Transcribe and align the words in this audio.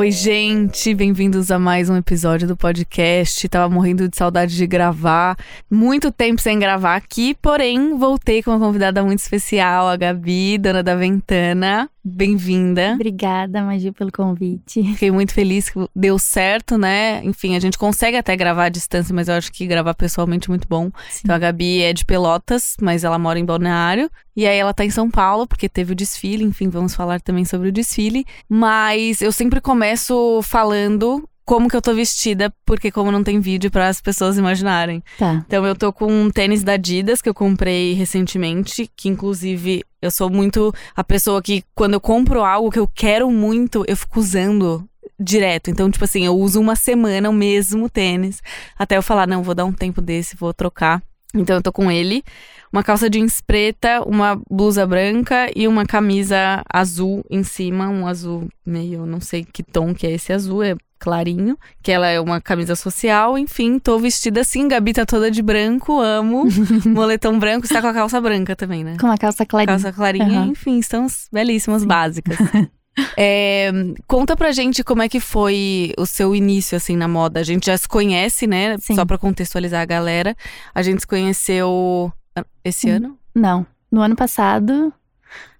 Oi, 0.00 0.10
gente, 0.10 0.94
bem-vindos 0.94 1.50
a 1.50 1.58
mais 1.58 1.90
um 1.90 1.96
episódio 1.96 2.48
do 2.48 2.56
podcast. 2.56 3.46
Tava 3.50 3.68
morrendo 3.68 4.08
de 4.08 4.16
saudade 4.16 4.56
de 4.56 4.66
gravar, 4.66 5.36
muito 5.70 6.10
tempo 6.10 6.40
sem 6.40 6.58
gravar 6.58 6.96
aqui, 6.96 7.34
porém 7.34 7.98
voltei 7.98 8.42
com 8.42 8.50
uma 8.50 8.58
convidada 8.58 9.04
muito 9.04 9.18
especial, 9.18 9.88
a 9.88 9.98
Gabi, 9.98 10.56
dona 10.56 10.82
da 10.82 10.96
Ventana. 10.96 11.90
Bem-vinda. 12.02 12.92
Obrigada, 12.94 13.62
Magi, 13.62 13.92
pelo 13.92 14.10
convite. 14.10 14.82
Fiquei 14.82 15.10
muito 15.10 15.34
feliz 15.34 15.68
que 15.68 15.78
deu 15.94 16.18
certo, 16.18 16.78
né? 16.78 17.22
Enfim, 17.24 17.54
a 17.54 17.60
gente 17.60 17.76
consegue 17.76 18.16
até 18.16 18.34
gravar 18.34 18.64
à 18.64 18.68
distância, 18.68 19.14
mas 19.14 19.28
eu 19.28 19.34
acho 19.34 19.52
que 19.52 19.66
gravar 19.66 19.94
pessoalmente 19.94 20.48
é 20.48 20.50
muito 20.50 20.66
bom. 20.66 20.90
Sim. 21.10 21.20
Então 21.24 21.36
a 21.36 21.38
Gabi 21.38 21.82
é 21.82 21.92
de 21.92 22.04
Pelotas, 22.04 22.74
mas 22.80 23.04
ela 23.04 23.18
mora 23.18 23.38
em 23.38 23.44
Balneário. 23.44 24.10
E 24.34 24.46
aí 24.46 24.56
ela 24.58 24.72
tá 24.72 24.84
em 24.84 24.90
São 24.90 25.10
Paulo, 25.10 25.46
porque 25.46 25.68
teve 25.68 25.92
o 25.92 25.96
desfile, 25.96 26.44
enfim, 26.44 26.68
vamos 26.70 26.94
falar 26.94 27.20
também 27.20 27.44
sobre 27.44 27.68
o 27.68 27.72
desfile. 27.72 28.24
Mas 28.48 29.20
eu 29.20 29.30
sempre 29.30 29.60
começo 29.60 30.40
falando 30.42 31.28
como 31.44 31.68
que 31.68 31.76
eu 31.76 31.82
tô 31.82 31.94
vestida, 31.94 32.52
porque 32.64 32.90
como 32.90 33.10
não 33.10 33.24
tem 33.24 33.40
vídeo 33.40 33.70
para 33.70 33.88
as 33.88 34.00
pessoas 34.00 34.38
imaginarem. 34.38 35.02
Tá. 35.18 35.42
Então 35.46 35.66
eu 35.66 35.74
tô 35.74 35.92
com 35.92 36.06
um 36.06 36.30
tênis 36.30 36.62
da 36.62 36.72
Adidas 36.72 37.20
que 37.20 37.28
eu 37.28 37.34
comprei 37.34 37.92
recentemente, 37.92 38.90
que 38.96 39.08
inclusive 39.08 39.82
eu 40.00 40.10
sou 40.10 40.30
muito 40.30 40.72
a 40.94 41.04
pessoa 41.04 41.42
que 41.42 41.64
quando 41.74 41.94
eu 41.94 42.00
compro 42.00 42.42
algo 42.42 42.70
que 42.70 42.78
eu 42.78 42.88
quero 42.88 43.30
muito, 43.30 43.84
eu 43.86 43.96
fico 43.96 44.20
usando 44.20 44.88
direto. 45.18 45.70
Então, 45.70 45.90
tipo 45.90 46.04
assim, 46.04 46.24
eu 46.24 46.36
uso 46.36 46.60
uma 46.60 46.74
semana 46.74 47.28
o 47.28 47.32
mesmo 47.32 47.88
tênis, 47.90 48.42
até 48.78 48.96
eu 48.96 49.02
falar, 49.02 49.26
não, 49.26 49.42
vou 49.42 49.54
dar 49.54 49.64
um 49.64 49.72
tempo 49.72 50.00
desse, 50.00 50.36
vou 50.36 50.54
trocar. 50.54 51.02
Então 51.34 51.56
eu 51.56 51.62
tô 51.62 51.72
com 51.72 51.90
ele, 51.90 52.24
uma 52.72 52.82
calça 52.82 53.08
jeans 53.08 53.40
preta, 53.40 54.02
uma 54.04 54.40
blusa 54.50 54.84
branca 54.84 55.48
e 55.54 55.68
uma 55.68 55.86
camisa 55.86 56.64
azul 56.72 57.24
em 57.30 57.44
cima, 57.44 57.88
um 57.88 58.06
azul 58.06 58.48
meio, 58.66 59.06
não 59.06 59.20
sei 59.20 59.44
que 59.44 59.62
tom 59.62 59.94
que 59.94 60.06
é 60.06 60.12
esse 60.12 60.32
azul, 60.32 60.62
é 60.62 60.74
clarinho, 61.00 61.58
que 61.82 61.90
ela 61.90 62.06
é 62.06 62.20
uma 62.20 62.40
camisa 62.40 62.76
social, 62.76 63.38
enfim, 63.38 63.78
tô 63.78 63.98
vestida 63.98 64.42
assim, 64.42 64.68
Gabi 64.68 64.92
tá 64.92 65.06
toda 65.06 65.30
de 65.30 65.42
branco, 65.42 65.98
amo, 65.98 66.44
moletom 66.86 67.38
branco, 67.38 67.64
está 67.64 67.80
com 67.80 67.88
a 67.88 67.94
calça 67.94 68.20
branca 68.20 68.54
também, 68.54 68.84
né? 68.84 68.96
Com 69.00 69.06
uma 69.06 69.16
calça 69.18 69.46
clarinha. 69.46 69.72
Calça 69.72 69.92
clarinha, 69.92 70.26
Aham. 70.40 70.46
enfim, 70.48 70.78
estamos 70.78 71.26
belíssimas, 71.32 71.84
básicas. 71.84 72.36
É, 73.16 73.70
conta 74.06 74.36
pra 74.36 74.50
gente 74.52 74.82
como 74.82 75.00
é 75.00 75.08
que 75.08 75.20
foi 75.20 75.94
o 75.96 76.04
seu 76.04 76.34
início, 76.34 76.76
assim, 76.76 76.96
na 76.96 77.06
moda. 77.08 77.40
A 77.40 77.42
gente 77.42 77.66
já 77.66 77.78
se 77.78 77.88
conhece, 77.88 78.46
né? 78.46 78.76
Sim. 78.78 78.94
Só 78.94 79.06
pra 79.06 79.16
contextualizar 79.16 79.80
a 79.80 79.86
galera. 79.86 80.36
A 80.74 80.82
gente 80.82 81.00
se 81.00 81.06
conheceu 81.06 82.12
ah, 82.36 82.44
esse 82.64 82.90
ano? 82.90 83.16
Não, 83.34 83.64
no 83.90 84.02
ano 84.02 84.16
passado. 84.16 84.92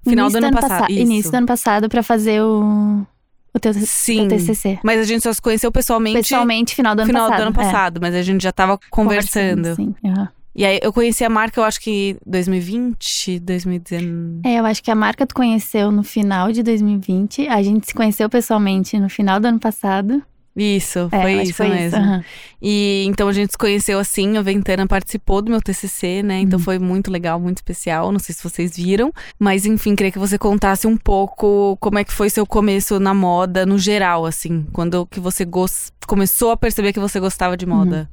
Final 0.03 0.29
do 0.29 0.39
ano 0.39 0.51
passa- 0.51 0.69
passado, 0.69 0.91
isso. 0.91 1.01
Início 1.01 1.31
do 1.31 1.37
ano 1.37 1.47
passado 1.47 1.89
pra 1.89 2.03
fazer 2.03 2.43
o, 2.43 3.07
o 3.55 3.59
teu, 3.59 3.73
Sim. 3.75 4.29
teu 4.29 4.39
TCC. 4.39 4.79
Mas 4.83 5.01
a 5.01 5.05
gente 5.05 5.23
só 5.23 5.33
se 5.33 5.41
conheceu 5.43 5.71
pessoalmente 5.73 6.19
Pessoalmente, 6.19 6.75
final 6.75 6.95
do 6.95 6.99
no 6.99 7.03
ano 7.03 7.09
final 7.09 7.29
passado. 7.29 7.39
do 7.39 7.43
ano 7.43 7.51
é. 7.51 7.65
passado. 7.65 8.01
Mas 8.01 8.15
a 8.15 8.23
gente 8.23 8.43
já 8.43 8.53
tava 8.53 8.79
conversando. 8.91 9.75
Sim. 9.75 9.95
aham. 10.05 10.29
E 10.53 10.65
aí 10.65 10.81
eu 10.83 10.93
conheci 10.93 11.25
a 11.25 11.31
marca, 11.31 11.61
eu 11.61 11.65
acho 11.65 11.81
que 11.81 12.17
2020, 12.27 13.39
2019. 13.39 14.41
É, 14.45 14.59
eu 14.59 14.67
acho 14.67 14.83
que 14.83 14.91
a 14.91 14.95
marca 14.97 15.25
tu 15.25 15.35
conheceu 15.35 15.93
no 15.93 16.03
final 16.03 16.51
de 16.51 16.63
2020. 16.63 17.49
A 17.49 17.63
gente 17.63 17.87
se 17.87 17.95
conheceu 17.95 18.29
pessoalmente 18.29 18.99
no 18.99 19.09
final 19.09 19.39
do 19.39 19.47
ano 19.47 19.61
passado. 19.61 20.23
Isso, 20.57 21.09
É, 21.13 21.23
foi 21.23 21.33
isso 21.43 21.55
foi 21.55 21.69
mesmo. 21.69 21.99
aham. 21.99 22.25
E 22.61 23.05
então 23.07 23.29
a 23.29 23.33
gente 23.33 23.53
se 23.53 23.59
conheceu 23.59 23.99
assim, 23.99 24.37
a 24.37 24.43
Ventana 24.43 24.87
participou 24.87 25.41
do 25.41 25.51
meu 25.51 25.61
TCC, 25.63 26.23
né? 26.23 26.41
Então 26.41 26.59
Uhum. 26.59 26.65
foi 26.65 26.79
muito 26.79 27.11
legal, 27.11 27.39
muito 27.41 27.59
especial. 27.59 28.11
Não 28.11 28.19
sei 28.19 28.35
se 28.35 28.43
vocês 28.43 28.77
viram, 28.77 29.13
mas 29.39 29.65
enfim, 29.65 29.95
queria 29.95 30.11
que 30.13 30.19
você 30.19 30.37
contasse 30.37 30.87
um 30.87 30.97
pouco 30.97 31.77
como 31.81 31.99
é 31.99 32.05
que 32.05 32.13
foi 32.13 32.29
seu 32.29 32.45
começo 32.45 32.99
na 32.99 33.15
moda 33.15 33.65
no 33.65 33.79
geral, 33.79 34.27
assim, 34.27 34.67
quando 34.73 35.07
que 35.07 35.21
você 35.21 35.47
começou 36.07 36.51
a 36.51 36.57
perceber 36.57 36.93
que 36.93 37.01
você 37.01 37.21
gostava 37.21 37.57
de 37.57 37.65
moda. 37.65 38.11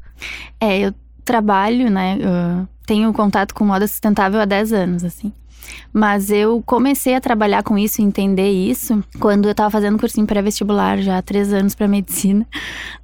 É, 0.59 0.79
eu 0.79 0.93
trabalho, 1.25 1.89
né? 1.89 2.17
eu 2.19 2.67
tenho 2.85 3.11
contato 3.11 3.53
com 3.53 3.65
moda 3.65 3.85
sustentável 3.87 4.39
há 4.39 4.45
10 4.45 4.71
anos, 4.71 5.03
assim. 5.03 5.33
Mas 5.91 6.29
eu 6.29 6.61
comecei 6.65 7.15
a 7.15 7.21
trabalhar 7.21 7.63
com 7.63 7.77
isso, 7.77 8.01
entender 8.01 8.49
isso, 8.49 9.03
quando 9.19 9.47
eu 9.47 9.55
tava 9.55 9.69
fazendo 9.69 9.99
cursinho 9.99 10.27
pré-vestibular 10.27 10.99
já 11.01 11.17
há 11.17 11.21
três 11.21 11.53
anos 11.53 11.75
para 11.75 11.87
medicina. 11.87 12.45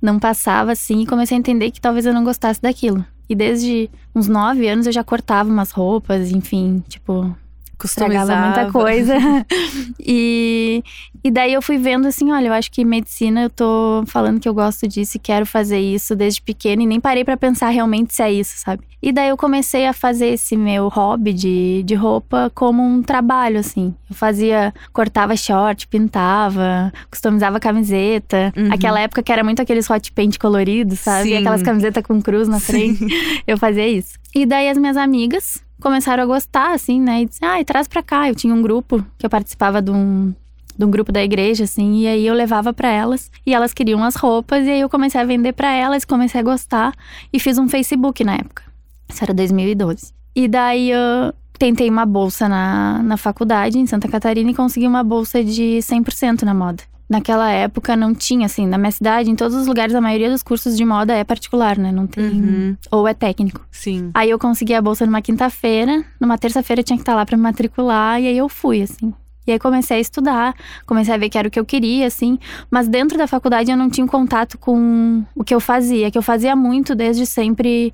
Não 0.01 0.19
passava 0.19 0.71
assim 0.71 1.01
e 1.01 1.07
comecei 1.07 1.37
a 1.37 1.39
entender 1.39 1.71
que 1.71 1.81
talvez 1.81 2.05
eu 2.05 2.13
não 2.13 2.23
gostasse 2.23 2.61
daquilo. 2.61 3.05
E 3.29 3.35
desde 3.35 3.89
uns 4.13 4.27
nove 4.27 4.67
anos 4.67 4.85
eu 4.85 4.91
já 4.91 5.03
cortava 5.03 5.49
umas 5.49 5.71
roupas, 5.71 6.31
enfim, 6.31 6.83
tipo, 6.87 7.35
Customizava 7.83 8.31
estragava 8.31 8.55
muita 8.55 8.71
coisa. 8.71 9.13
e, 9.99 10.81
e 11.21 11.29
daí 11.29 11.53
eu 11.53 11.61
fui 11.61 11.77
vendo 11.77 12.07
assim, 12.07 12.31
olha, 12.31 12.47
eu 12.47 12.53
acho 12.53 12.71
que 12.71 12.85
medicina 12.85 13.43
eu 13.43 13.49
tô 13.49 14.03
falando 14.07 14.39
que 14.39 14.47
eu 14.47 14.53
gosto 14.53 14.87
disso 14.87 15.17
e 15.17 15.19
quero 15.19 15.45
fazer 15.45 15.79
isso 15.79 16.15
desde 16.15 16.41
pequena 16.41 16.81
e 16.81 16.85
nem 16.85 16.99
parei 16.99 17.25
pra 17.25 17.35
pensar 17.35 17.69
realmente 17.69 18.13
se 18.13 18.23
é 18.23 18.31
isso, 18.31 18.53
sabe? 18.57 18.83
E 19.01 19.11
daí 19.11 19.27
eu 19.27 19.35
comecei 19.35 19.85
a 19.85 19.91
fazer 19.91 20.27
esse 20.27 20.55
meu 20.55 20.87
hobby 20.87 21.33
de, 21.33 21.83
de 21.83 21.93
roupa 21.93 22.49
como 22.55 22.81
um 22.81 23.03
trabalho, 23.03 23.59
assim. 23.59 23.93
Eu 24.09 24.15
fazia, 24.15 24.73
cortava 24.93 25.35
short, 25.35 25.89
pintava, 25.89 26.91
customizava 27.11 27.59
camiseta. 27.59 28.53
Uhum. 28.55 28.71
Aquela 28.71 29.01
época 29.01 29.21
que 29.21 29.29
era 29.29 29.43
muito 29.43 29.61
aqueles 29.61 29.89
hot 29.89 30.09
paint 30.13 30.37
coloridos, 30.37 31.01
sabe? 31.01 31.29
Sim. 31.29 31.37
Aquelas 31.37 31.61
camisetas 31.61 32.01
com 32.01 32.21
cruz 32.21 32.47
na 32.47 32.61
Sim. 32.61 32.95
frente. 32.95 33.07
Eu 33.45 33.57
fazia 33.57 33.87
isso. 33.87 34.13
E 34.33 34.45
daí 34.45 34.69
as 34.69 34.77
minhas 34.77 34.95
amigas 34.95 35.62
começaram 35.83 36.23
a 36.23 36.25
gostar, 36.25 36.73
assim, 36.73 36.99
né? 36.99 37.21
E 37.21 37.25
disse, 37.25 37.43
ah, 37.43 37.63
traz 37.63 37.87
pra 37.87 38.01
cá. 38.01 38.29
Eu 38.29 38.33
tinha 38.33 38.55
um 38.55 38.61
grupo 38.61 39.05
que 39.17 39.25
eu 39.25 39.29
participava 39.29 39.81
de 39.81 39.91
um, 39.91 40.33
de 40.77 40.85
um 40.85 40.89
grupo 40.89 41.11
da 41.11 41.21
igreja, 41.21 41.65
assim, 41.65 41.99
e 41.99 42.07
aí 42.07 42.25
eu 42.25 42.33
levava 42.33 42.73
pra 42.73 42.89
elas. 42.89 43.29
E 43.45 43.53
elas 43.53 43.73
queriam 43.73 44.01
as 44.03 44.15
roupas, 44.15 44.65
e 44.65 44.69
aí 44.71 44.79
eu 44.79 44.89
comecei 44.89 45.19
a 45.19 45.25
vender 45.25 45.53
pra 45.53 45.71
elas, 45.71 46.05
comecei 46.05 46.39
a 46.39 46.43
gostar. 46.43 46.93
E 47.31 47.39
fiz 47.39 47.57
um 47.57 47.67
Facebook 47.67 48.23
na 48.23 48.35
época. 48.35 48.63
Isso 49.09 49.23
era 49.23 49.33
2012. 49.33 50.13
E 50.35 50.47
daí 50.47 50.89
eu 50.89 51.33
tentei 51.59 51.89
uma 51.89 52.05
bolsa 52.05 52.49
na, 52.49 53.03
na 53.03 53.17
faculdade, 53.17 53.77
em 53.77 53.85
Santa 53.85 54.07
Catarina, 54.07 54.49
e 54.49 54.55
consegui 54.55 54.87
uma 54.87 55.03
bolsa 55.03 55.43
de 55.43 55.79
100% 55.81 56.43
na 56.43 56.53
moda. 56.53 56.81
Naquela 57.09 57.51
época 57.51 57.95
não 57.95 58.13
tinha, 58.15 58.45
assim, 58.45 58.65
na 58.65 58.77
minha 58.77 58.91
cidade, 58.91 59.29
em 59.29 59.35
todos 59.35 59.55
os 59.55 59.67
lugares, 59.67 59.93
a 59.93 60.01
maioria 60.01 60.29
dos 60.31 60.41
cursos 60.41 60.75
de 60.75 60.85
moda 60.85 61.13
é 61.13 61.23
particular, 61.23 61.77
né? 61.77 61.91
Não 61.91 62.07
tem. 62.07 62.23
Uhum, 62.23 62.77
Ou 62.91 63.07
é 63.07 63.13
técnico. 63.13 63.61
sim. 63.71 64.09
Aí 64.13 64.29
eu 64.29 64.39
consegui 64.39 64.73
a 64.73 64.81
bolsa 64.81 65.05
numa 65.05 65.21
quinta-feira, 65.21 66.03
numa 66.19 66.37
terça-feira 66.37 66.79
eu 66.79 66.83
tinha 66.83 66.97
que 66.97 67.01
estar 67.03 67.13
lá 67.15 67.25
pra 67.25 67.35
me 67.37 67.43
matricular, 67.43 68.19
e 68.21 68.27
aí 68.27 68.37
eu 68.37 68.47
fui, 68.49 68.81
assim. 68.81 69.13
E 69.45 69.51
aí 69.51 69.59
comecei 69.59 69.97
a 69.97 69.99
estudar, 69.99 70.55
comecei 70.85 71.13
a 71.13 71.17
ver 71.17 71.27
que 71.29 71.37
era 71.37 71.47
o 71.49 71.51
que 71.51 71.59
eu 71.59 71.65
queria, 71.65 72.07
assim. 72.07 72.39
Mas 72.71 72.87
dentro 72.87 73.17
da 73.17 73.27
faculdade 73.27 73.69
eu 73.69 73.75
não 73.75 73.89
tinha 73.89 74.07
contato 74.07 74.57
com 74.57 75.21
o 75.35 75.43
que 75.43 75.53
eu 75.53 75.59
fazia, 75.59 76.09
que 76.09 76.17
eu 76.17 76.21
fazia 76.21 76.55
muito 76.55 76.95
desde 76.95 77.25
sempre 77.25 77.91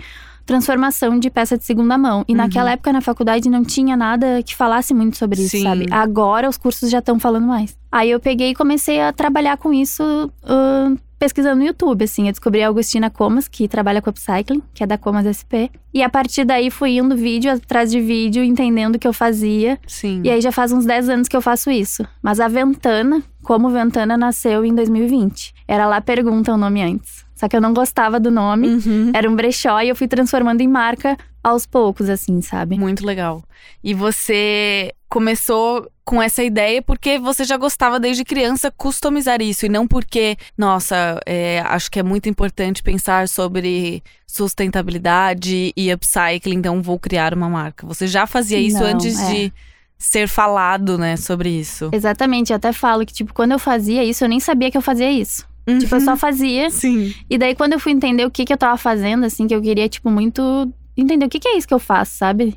transformação 0.49 1.19
de 1.19 1.29
peça 1.29 1.55
de 1.55 1.63
segunda 1.63 1.95
mão. 1.95 2.25
E 2.27 2.31
Uhum. 2.31 2.37
naquela 2.39 2.71
época 2.71 2.91
na 2.91 3.01
faculdade 3.01 3.47
não 3.51 3.63
tinha 3.63 3.95
nada 3.95 4.41
que 4.43 4.55
falasse 4.55 4.95
muito 4.95 5.15
sobre 5.15 5.39
isso, 5.41 5.51
Sim. 5.57 5.61
sabe? 5.63 5.85
Agora 5.91 6.49
os 6.49 6.57
cursos 6.57 6.89
já 6.89 6.97
estão 6.97 7.19
falando 7.19 7.45
mais. 7.45 7.77
Aí 7.91 8.09
eu 8.09 8.19
peguei 8.19 8.49
e 8.49 8.55
comecei 8.55 8.99
a 8.99 9.13
trabalhar 9.13 9.57
com 9.57 9.71
isso 9.71 10.03
ahn, 10.43 10.95
pesquisando 11.19 11.57
no 11.57 11.65
YouTube, 11.67 12.03
assim. 12.03 12.25
Eu 12.25 12.31
descobri 12.31 12.63
a 12.63 12.67
Augustina 12.67 13.09
Comas, 13.11 13.47
que 13.47 13.67
trabalha 13.67 14.01
com 14.01 14.09
upcycling, 14.09 14.61
que 14.73 14.83
é 14.83 14.87
da 14.87 14.97
Comas 14.97 15.25
SP. 15.29 15.69
E 15.93 16.01
a 16.01 16.09
partir 16.09 16.45
daí 16.45 16.71
fui 16.71 16.97
indo 16.97 17.15
vídeo 17.15 17.51
atrás 17.51 17.91
de 17.91 18.01
vídeo, 18.01 18.43
entendendo 18.43 18.95
o 18.95 18.99
que 18.99 19.07
eu 19.07 19.13
fazia. 19.13 19.77
Sim. 19.85 20.21
E 20.23 20.29
aí 20.31 20.41
já 20.41 20.51
faz 20.51 20.71
uns 20.71 20.85
10 20.85 21.09
anos 21.09 21.27
que 21.27 21.37
eu 21.37 21.41
faço 21.41 21.69
isso. 21.69 22.03
Mas 22.23 22.39
a 22.39 22.47
Ventana, 22.47 23.21
como 23.43 23.69
Ventana, 23.69 24.17
nasceu 24.17 24.65
em 24.65 24.73
2020. 24.73 25.53
Era 25.67 25.85
lá 25.85 26.01
Pergunta 26.01 26.53
o 26.53 26.57
nome 26.57 26.81
antes. 26.81 27.23
Só 27.39 27.47
que 27.47 27.55
eu 27.55 27.61
não 27.61 27.73
gostava 27.73 28.19
do 28.19 28.29
nome. 28.29 28.67
Uhum. 28.67 29.11
Era 29.15 29.29
um 29.29 29.33
brechó 29.33 29.79
e 29.79 29.87
eu 29.87 29.95
fui 29.95 30.09
transformando 30.09 30.59
em 30.59 30.67
marca 30.67 31.17
aos 31.41 31.65
poucos, 31.65 32.09
assim, 32.09 32.41
sabe? 32.41 32.77
Muito 32.77 33.05
legal. 33.05 33.41
E 33.81 33.93
você 33.93 34.93
começou 35.07 35.89
com 36.03 36.21
essa 36.21 36.43
ideia 36.43 36.81
porque 36.81 37.17
você 37.17 37.45
já 37.45 37.55
gostava 37.55 37.97
desde 37.97 38.25
criança 38.25 38.69
customizar 38.69 39.41
isso 39.41 39.65
e 39.65 39.69
não 39.69 39.87
porque, 39.87 40.35
nossa, 40.57 41.17
é, 41.25 41.63
acho 41.65 41.89
que 41.89 41.99
é 41.99 42.03
muito 42.03 42.27
importante 42.27 42.83
pensar 42.83 43.29
sobre 43.29 44.03
sustentabilidade 44.27 45.71
e 45.77 45.93
upcycling, 45.93 46.57
então 46.57 46.81
vou 46.81 46.99
criar 46.99 47.33
uma 47.33 47.47
marca. 47.47 47.87
Você 47.87 48.05
já 48.05 48.27
fazia 48.27 48.59
isso 48.59 48.79
Não, 48.79 48.87
antes 48.87 49.17
é. 49.17 49.31
de 49.31 49.53
ser 49.97 50.27
falado, 50.27 50.97
né, 50.97 51.15
sobre 51.15 51.49
isso. 51.49 51.89
Exatamente, 51.93 52.51
eu 52.51 52.57
até 52.57 52.73
falo 52.73 53.05
que, 53.05 53.13
tipo, 53.13 53.33
quando 53.33 53.53
eu 53.53 53.59
fazia 53.59 54.03
isso, 54.03 54.25
eu 54.25 54.29
nem 54.29 54.41
sabia 54.41 54.69
que 54.69 54.77
eu 54.77 54.81
fazia 54.81 55.09
isso. 55.09 55.47
Tipo, 55.77 55.95
eu 55.95 56.01
só 56.01 56.17
fazia. 56.17 56.69
Sim. 56.69 57.13
E 57.29 57.37
daí, 57.37 57.53
quando 57.53 57.73
eu 57.73 57.79
fui 57.79 57.91
entender 57.91 58.25
o 58.25 58.31
que, 58.31 58.45
que 58.45 58.53
eu 58.53 58.57
tava 58.57 58.77
fazendo, 58.77 59.25
assim, 59.25 59.45
que 59.47 59.53
eu 59.53 59.61
queria, 59.61 59.87
tipo, 59.87 60.09
muito 60.09 60.71
entender 61.01 61.25
o 61.25 61.29
que, 61.29 61.39
que 61.39 61.47
é 61.47 61.57
isso 61.57 61.67
que 61.67 61.73
eu 61.73 61.79
faço, 61.79 62.17
sabe? 62.17 62.55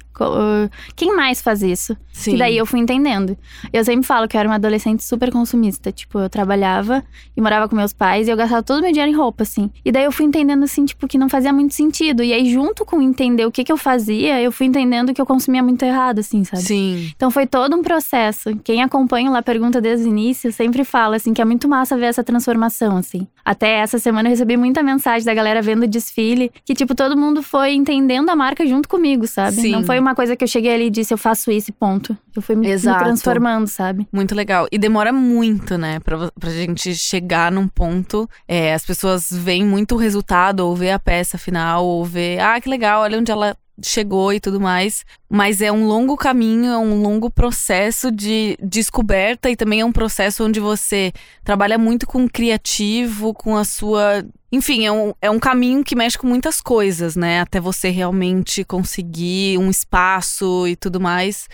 quem 0.94 1.15
mais 1.15 1.41
faz 1.41 1.62
isso? 1.62 1.97
Sim. 2.12 2.35
E 2.35 2.39
daí 2.39 2.56
eu 2.56 2.67
fui 2.67 2.79
entendendo. 2.79 3.37
Eu 3.73 3.85
sempre 3.85 4.06
falo 4.06 4.29
que 4.29 4.37
eu 4.37 4.39
era 4.39 4.49
uma 4.49 4.56
adolescente 4.56 5.03
super 5.03 5.33
consumista. 5.33 5.91
Tipo, 5.91 6.21
eu 6.21 6.29
trabalhava 6.29 7.03
e 7.37 7.41
morava 7.41 7.69
com 7.69 7.75
meus 7.75 7.93
pais 7.93 8.29
e 8.29 8.31
eu 8.31 8.37
gastava 8.37 8.62
todo 8.62 8.81
o 8.81 8.83
meu 8.83 8.93
dinheiro 8.93 9.11
em 9.11 9.15
roupa, 9.15 9.43
assim. 9.43 9.71
E 9.85 9.91
daí 9.91 10.05
eu 10.05 10.12
fui 10.12 10.27
entendendo, 10.27 10.62
assim, 10.62 10.85
tipo, 10.85 11.09
que 11.09 11.17
não 11.17 11.29
fazia 11.29 11.53
muito 11.53 11.75
sentido. 11.75 12.23
E 12.23 12.33
aí, 12.33 12.53
junto 12.53 12.85
com 12.85 13.00
entender 13.00 13.47
o 13.47 13.50
que, 13.50 13.65
que 13.65 13.73
eu 13.73 13.77
fazia, 13.77 14.41
eu 14.41 14.53
fui 14.53 14.67
entendendo 14.67 15.15
que 15.15 15.21
eu 15.21 15.27
consumia 15.27 15.62
muito 15.62 15.83
errado, 15.85 16.19
assim, 16.19 16.45
sabe? 16.45 16.62
Sim. 16.62 17.11
Então 17.17 17.31
foi 17.31 17.47
todo 17.47 17.75
um 17.75 17.83
processo. 17.83 18.55
Quem 18.62 18.83
acompanha 18.83 19.31
lá 19.31 19.43
pergunta 19.43 19.81
desde 19.81 20.06
o 20.06 20.09
início 20.09 20.53
sempre 20.53 20.85
fala, 20.85 21.17
assim, 21.17 21.33
que 21.33 21.41
é 21.41 21.45
muito 21.45 21.69
massa 21.69 21.97
ver 21.97 22.06
essa 22.06 22.23
transformação, 22.23 22.99
assim. 22.99 23.27
Até 23.45 23.79
essa 23.79 23.99
semana 23.99 24.29
eu 24.29 24.31
recebi 24.31 24.56
muita 24.56 24.83
mensagem 24.83 25.25
da 25.25 25.33
galera 25.33 25.62
vendo 25.62 25.85
o 25.85 25.88
desfile, 25.88 26.53
que, 26.65 26.75
tipo, 26.75 26.95
todo 26.95 27.17
mundo 27.17 27.43
foi 27.43 27.73
entendendo 27.73 28.29
a 28.32 28.37
marca 28.37 28.67
junto 28.67 28.88
comigo, 28.88 29.26
sabe? 29.26 29.56
Sim. 29.56 29.70
Não 29.70 29.84
foi 29.84 29.99
uma 29.99 30.14
coisa 30.14 30.34
que 30.34 30.44
eu 30.44 30.49
cheguei 30.49 30.75
ali 30.75 30.87
e 30.87 30.90
disse, 30.90 31.12
eu 31.12 31.19
faço 31.19 31.50
isso 31.50 31.70
e 31.70 31.73
ponto. 31.73 32.17
Eu 32.34 32.43
fui 32.43 32.56
me, 32.56 32.67
me 32.67 32.81
transformando, 32.81 33.67
sabe? 33.67 34.06
Muito 34.12 34.34
legal. 34.34 34.67
E 34.73 34.79
demora 34.79 35.12
muito, 35.12 35.76
né, 35.79 36.00
pra, 36.00 36.31
pra 36.38 36.50
gente 36.50 36.94
chegar 36.94 37.52
num 37.52 37.69
ponto. 37.69 38.29
É, 38.49 38.75
as 38.75 38.84
pessoas 38.84 39.29
veem 39.31 39.64
muito 39.64 39.94
o 39.94 39.99
resultado, 39.99 40.61
ou 40.61 40.75
vê 40.75 40.90
a 40.90 40.99
peça 40.99 41.38
final, 41.38 41.84
ou 41.84 42.05
vê, 42.05 42.38
ah, 42.40 42.61
que 42.61 42.69
legal, 42.69 43.02
olha 43.02 43.19
onde 43.19 43.31
ela 43.31 43.56
chegou 43.83 44.33
e 44.33 44.41
tudo 44.41 44.61
mais. 44.61 45.05
Mas 45.29 45.61
é 45.61 45.73
um 45.73 45.87
longo 45.87 46.17
caminho, 46.17 46.71
é 46.71 46.79
um 46.79 47.01
longo 47.01 47.31
processo 47.31 48.11
de 48.11 48.57
descoberta 48.63 49.51
e 49.51 49.57
também 49.57 49.81
é 49.81 49.85
um 49.85 49.93
processo 49.93 50.45
onde 50.45 50.61
você 50.61 51.13
trabalha 51.43 51.79
muito 51.79 52.07
com 52.07 52.25
o 52.25 52.31
criativo, 52.31 53.33
com 53.33 53.57
a 53.57 53.65
sua. 53.65 54.25
Enfim, 54.51 54.85
é 54.85 54.93
um, 54.93 55.15
é 55.23 55.31
um 55.31 55.39
caminho 55.39 55.83
que 55.83 55.97
mexe 55.97 56.19
com 56.19 56.27
muitas 56.27 56.61
coisas, 56.61 57.17
né? 57.17 57.41
Até 57.41 57.59
você 57.59 57.89
realmente 57.89 58.65
conseguir 58.65 59.57
um 59.59 59.71
espaço 59.71 60.69
e 60.69 60.77
tudo 60.77 61.01
mais. 61.01 61.49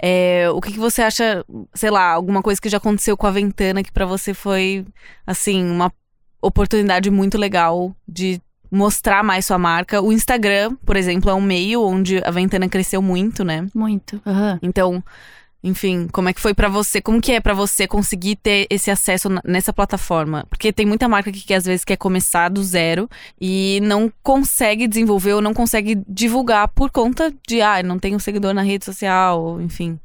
É, 0.00 0.48
o 0.50 0.60
que, 0.60 0.72
que 0.72 0.78
você 0.78 1.02
acha, 1.02 1.44
sei 1.74 1.90
lá, 1.90 2.12
alguma 2.12 2.42
coisa 2.42 2.60
que 2.60 2.68
já 2.68 2.76
aconteceu 2.76 3.16
com 3.16 3.26
a 3.26 3.32
Ventana 3.32 3.82
que 3.82 3.90
pra 3.90 4.06
você 4.06 4.32
foi, 4.32 4.86
assim, 5.26 5.64
uma 5.64 5.92
oportunidade 6.40 7.10
muito 7.10 7.38
legal 7.38 7.96
de 8.06 8.40
mostrar 8.74 9.22
mais 9.22 9.46
sua 9.46 9.58
marca? 9.58 10.02
O 10.02 10.12
Instagram, 10.12 10.76
por 10.84 10.96
exemplo, 10.96 11.30
é 11.30 11.34
um 11.34 11.40
meio 11.40 11.82
onde 11.82 12.20
a 12.24 12.30
Ventana 12.30 12.68
cresceu 12.68 13.00
muito, 13.00 13.44
né? 13.44 13.66
Muito. 13.74 14.20
Aham. 14.26 14.58
Então, 14.62 15.02
enfim, 15.64 16.06
como 16.12 16.28
é 16.28 16.32
que 16.34 16.40
foi 16.40 16.52
pra 16.52 16.68
você? 16.68 17.00
Como 17.00 17.20
que 17.20 17.32
é 17.32 17.40
pra 17.40 17.54
você 17.54 17.88
conseguir 17.88 18.36
ter 18.36 18.66
esse 18.68 18.90
acesso 18.90 19.28
nessa 19.44 19.72
plataforma? 19.72 20.44
Porque 20.50 20.70
tem 20.72 20.84
muita 20.84 21.08
marca 21.08 21.32
que, 21.32 21.40
que 21.40 21.54
às 21.54 21.64
vezes 21.64 21.84
quer 21.84 21.96
começar 21.96 22.50
do 22.50 22.62
zero 22.62 23.08
e 23.40 23.80
não 23.82 24.12
consegue 24.22 24.86
desenvolver 24.86 25.32
ou 25.32 25.40
não 25.40 25.54
consegue 25.54 25.98
divulgar 26.06 26.68
por 26.68 26.90
conta 26.90 27.32
de, 27.48 27.62
ah, 27.62 27.82
não 27.82 27.98
tem 27.98 28.14
um 28.14 28.18
seguidor 28.18 28.52
na 28.52 28.60
rede 28.62 28.84
social, 28.84 29.60
enfim. 29.62 29.98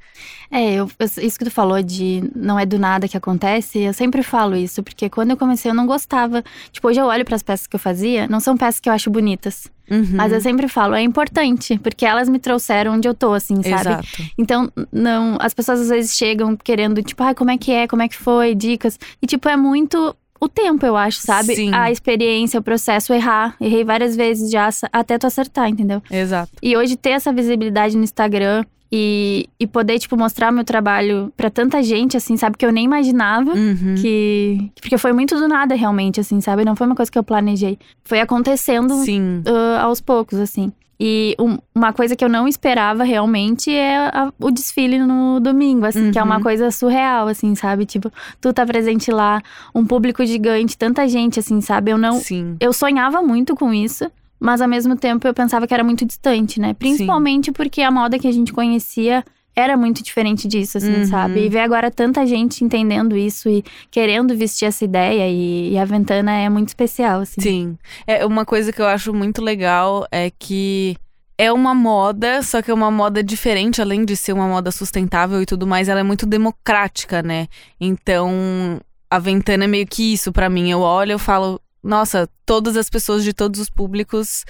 É, 0.49 0.75
eu- 0.75 0.89
isso 1.21 1.37
que 1.37 1.45
tu 1.45 1.51
falou 1.51 1.83
de 1.83 2.23
não 2.35 2.57
é 2.57 2.65
do 2.65 2.79
nada 2.79 3.07
que 3.07 3.17
acontece, 3.17 3.79
eu 3.79 3.93
sempre 3.93 4.23
falo 4.23 4.55
isso, 4.55 4.81
porque 4.81 5.09
quando 5.09 5.31
eu 5.31 5.37
comecei 5.37 5.69
eu 5.69 5.75
não 5.75 5.85
gostava. 5.85 6.43
Tipo, 6.71 6.87
hoje 6.87 6.99
eu 7.01 7.05
olho 7.05 7.25
para 7.25 7.35
as 7.35 7.43
peças 7.43 7.67
que 7.67 7.75
eu 7.75 7.79
fazia, 7.79 8.27
não 8.27 8.39
são 8.39 8.55
peças 8.57 8.79
que 8.79 8.87
eu 8.89 8.93
acho 8.93 9.09
bonitas, 9.09 9.67
Uhum. 9.89 10.07
mas 10.13 10.31
eu 10.31 10.41
sempre 10.41 10.67
falo, 10.67 10.95
é 10.95 11.01
importante, 11.01 11.77
porque 11.79 12.05
elas 12.05 12.29
me 12.29 12.39
trouxeram 12.39 12.93
onde 12.93 13.07
eu 13.07 13.13
tô, 13.13 13.33
assim, 13.33 13.55
sabe? 13.63 13.89
Exato. 13.89 14.07
Então, 14.37 14.71
não, 14.91 15.37
as 15.39 15.53
pessoas 15.53 15.81
às 15.81 15.89
vezes 15.89 16.15
chegam 16.15 16.55
querendo, 16.55 17.01
tipo, 17.01 17.23
ai, 17.23 17.33
como 17.33 17.51
é 17.51 17.57
que 17.57 17.71
é, 17.71 17.87
como 17.87 18.01
é 18.01 18.07
que 18.07 18.15
foi, 18.15 18.53
dicas. 18.55 18.99
E, 19.21 19.27
tipo, 19.27 19.47
é 19.49 19.57
muito 19.57 20.15
o 20.39 20.47
tempo, 20.47 20.85
eu 20.85 20.95
acho, 20.95 21.19
sabe? 21.19 21.55
Sim. 21.55 21.71
A 21.73 21.91
experiência, 21.91 22.59
o 22.59 22.63
processo, 22.63 23.13
errar. 23.13 23.55
Errei 23.59 23.83
várias 23.83 24.15
vezes 24.15 24.49
já, 24.49 24.69
até 24.91 25.17
tu 25.17 25.27
acertar, 25.27 25.67
entendeu? 25.67 26.01
Exato. 26.09 26.51
E 26.63 26.77
hoje 26.77 26.95
ter 26.95 27.11
essa 27.11 27.33
visibilidade 27.33 27.97
no 27.97 28.03
Instagram 28.03 28.63
e, 28.91 29.47
e 29.59 29.67
poder, 29.67 29.99
tipo, 29.99 30.17
mostrar 30.17 30.51
meu 30.51 30.63
trabalho 30.63 31.31
pra 31.37 31.49
tanta 31.49 31.81
gente, 31.83 32.17
assim, 32.17 32.35
sabe? 32.37 32.57
Que 32.57 32.65
eu 32.65 32.71
nem 32.71 32.85
imaginava. 32.85 33.51
Uhum. 33.53 33.95
Que. 34.01 34.71
Porque 34.81 34.97
foi 34.97 35.13
muito 35.13 35.35
do 35.37 35.47
nada, 35.47 35.75
realmente, 35.75 36.19
assim, 36.19 36.41
sabe? 36.41 36.65
Não 36.65 36.75
foi 36.75 36.87
uma 36.87 36.95
coisa 36.95 37.11
que 37.11 37.17
eu 37.19 37.23
planejei. 37.23 37.77
Foi 38.03 38.19
acontecendo 38.19 38.93
Sim. 39.03 39.43
ah, 39.47 39.83
aos 39.83 40.01
poucos, 40.01 40.39
assim. 40.39 40.71
E 41.01 41.33
um- 41.39 41.57
uma 41.73 41.93
coisa 41.93 42.13
que 42.13 42.25
eu 42.25 42.27
não 42.27 42.45
esperava 42.45 43.05
realmente 43.05 43.71
é 43.71 43.95
a- 44.13 44.33
o 44.37 44.51
desfile 44.51 44.97
no 44.99 45.39
domingo, 45.39 45.85
assim, 45.85 46.11
que 46.11 46.19
é 46.19 46.23
uma 46.23 46.35
Uhum. 46.35 46.43
coisa 46.43 46.71
surreal, 46.71 47.29
assim, 47.29 47.55
sabe? 47.55 47.85
Tipo, 47.85 48.11
tu 48.41 48.51
tá 48.51 48.65
presente 48.65 49.09
lá, 49.09 49.41
um 49.73 49.85
público 49.85 50.25
gigante, 50.25 50.77
tanta 50.77 51.07
gente, 51.07 51.39
assim, 51.39 51.61
sabe? 51.61 51.91
Eu 51.91 51.97
não. 51.97 52.19
Sim. 52.19 52.57
Eu 52.59 52.73
sonhava 52.73 53.21
muito 53.21 53.55
com 53.55 53.73
isso, 53.73 54.11
mas 54.39 54.61
ao 54.61 54.67
mesmo 54.67 54.95
tempo 54.95 55.27
eu 55.27 55.33
pensava 55.33 55.67
que 55.67 55.73
era 55.73 55.83
muito 55.83 56.05
distante, 56.05 56.59
né? 56.59 56.73
Principalmente 56.73 57.51
porque 57.51 57.81
a 57.81 57.91
moda 57.91 58.17
que 58.17 58.27
a 58.27 58.31
gente 58.31 58.53
conhecia 58.53 59.23
era 59.55 59.75
muito 59.75 60.01
diferente 60.01 60.47
disso, 60.47 60.77
assim, 60.77 60.99
Uhum. 60.99 61.05
sabe? 61.05 61.45
E 61.45 61.49
ver 61.49 61.59
agora 61.59 61.91
tanta 61.91 62.25
gente 62.25 62.63
entendendo 62.63 63.17
isso 63.17 63.49
e 63.49 63.63
querendo 63.91 64.33
vestir 64.37 64.65
essa 64.65 64.85
ideia, 64.85 65.27
e, 65.27 65.73
e 65.73 65.77
a 65.77 65.83
Ventana 65.83 66.31
é 66.37 66.47
muito 66.47 66.69
especial, 66.69 67.21
assim. 67.21 67.41
Sim. 67.41 67.77
É 68.07 68.25
uma 68.25 68.45
coisa 68.45 68.71
que 68.71 68.81
eu 68.81 68.87
acho 68.87 69.13
muito 69.13 69.41
legal 69.41 70.07
é 70.11 70.29
que 70.29 70.95
é 71.37 71.51
uma 71.51 71.73
moda, 71.75 72.41
só 72.41 72.61
que 72.61 72.71
é 72.71 72.73
uma 72.73 72.91
moda 72.91 73.21
diferente, 73.23 73.81
além 73.81 74.05
de 74.05 74.15
ser 74.15 74.31
uma 74.33 74.47
moda 74.47 74.71
sustentável 74.71 75.41
e 75.41 75.45
tudo 75.45 75.65
mais, 75.67 75.89
ela 75.89 75.99
é 75.99 76.03
muito 76.03 76.25
democrática, 76.25 77.21
né? 77.21 77.47
Então, 77.81 78.79
a 79.09 79.19
Ventana 79.19 79.63
é 79.65 79.67
meio 79.67 79.87
que 79.87 80.13
isso 80.13 80.31
pra 80.31 80.49
mim. 80.49 80.69
Eu 80.69 80.79
olho, 80.81 81.13
eu 81.13 81.19
falo, 81.19 81.59
nossa, 81.81 82.29
todas 82.45 82.75
as 82.75 82.89
pessoas 82.89 83.23
de 83.23 83.33
todos 83.33 83.59
os 83.59 83.69
públicos, 83.69 84.43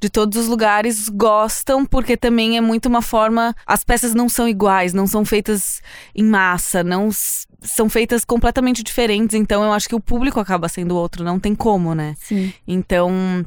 de 0.00 0.10
todos 0.10 0.38
os 0.38 0.48
lugares 0.48 1.08
gostam, 1.08 1.86
porque 1.86 2.16
também 2.16 2.56
é 2.56 2.60
muito 2.60 2.86
uma 2.86 3.00
forma. 3.00 3.54
As 3.66 3.82
peças 3.82 4.14
não 4.14 4.28
são 4.28 4.46
iguais, 4.46 4.92
não 4.92 5.06
são 5.06 5.24
feitas 5.24 5.80
em 6.14 6.24
massa, 6.24 6.84
não 6.84 7.10
são 7.62 7.88
feitas 7.88 8.24
completamente 8.24 8.82
diferentes. 8.82 9.34
Então, 9.34 9.64
eu 9.64 9.72
acho 9.72 9.88
que 9.88 9.94
o 9.94 10.00
público 10.00 10.38
acaba 10.38 10.68
sendo 10.68 10.94
outro, 10.94 11.24
não 11.24 11.40
tem 11.40 11.54
como, 11.54 11.94
né? 11.94 12.14
Sim. 12.18 12.52
Então, 12.66 13.44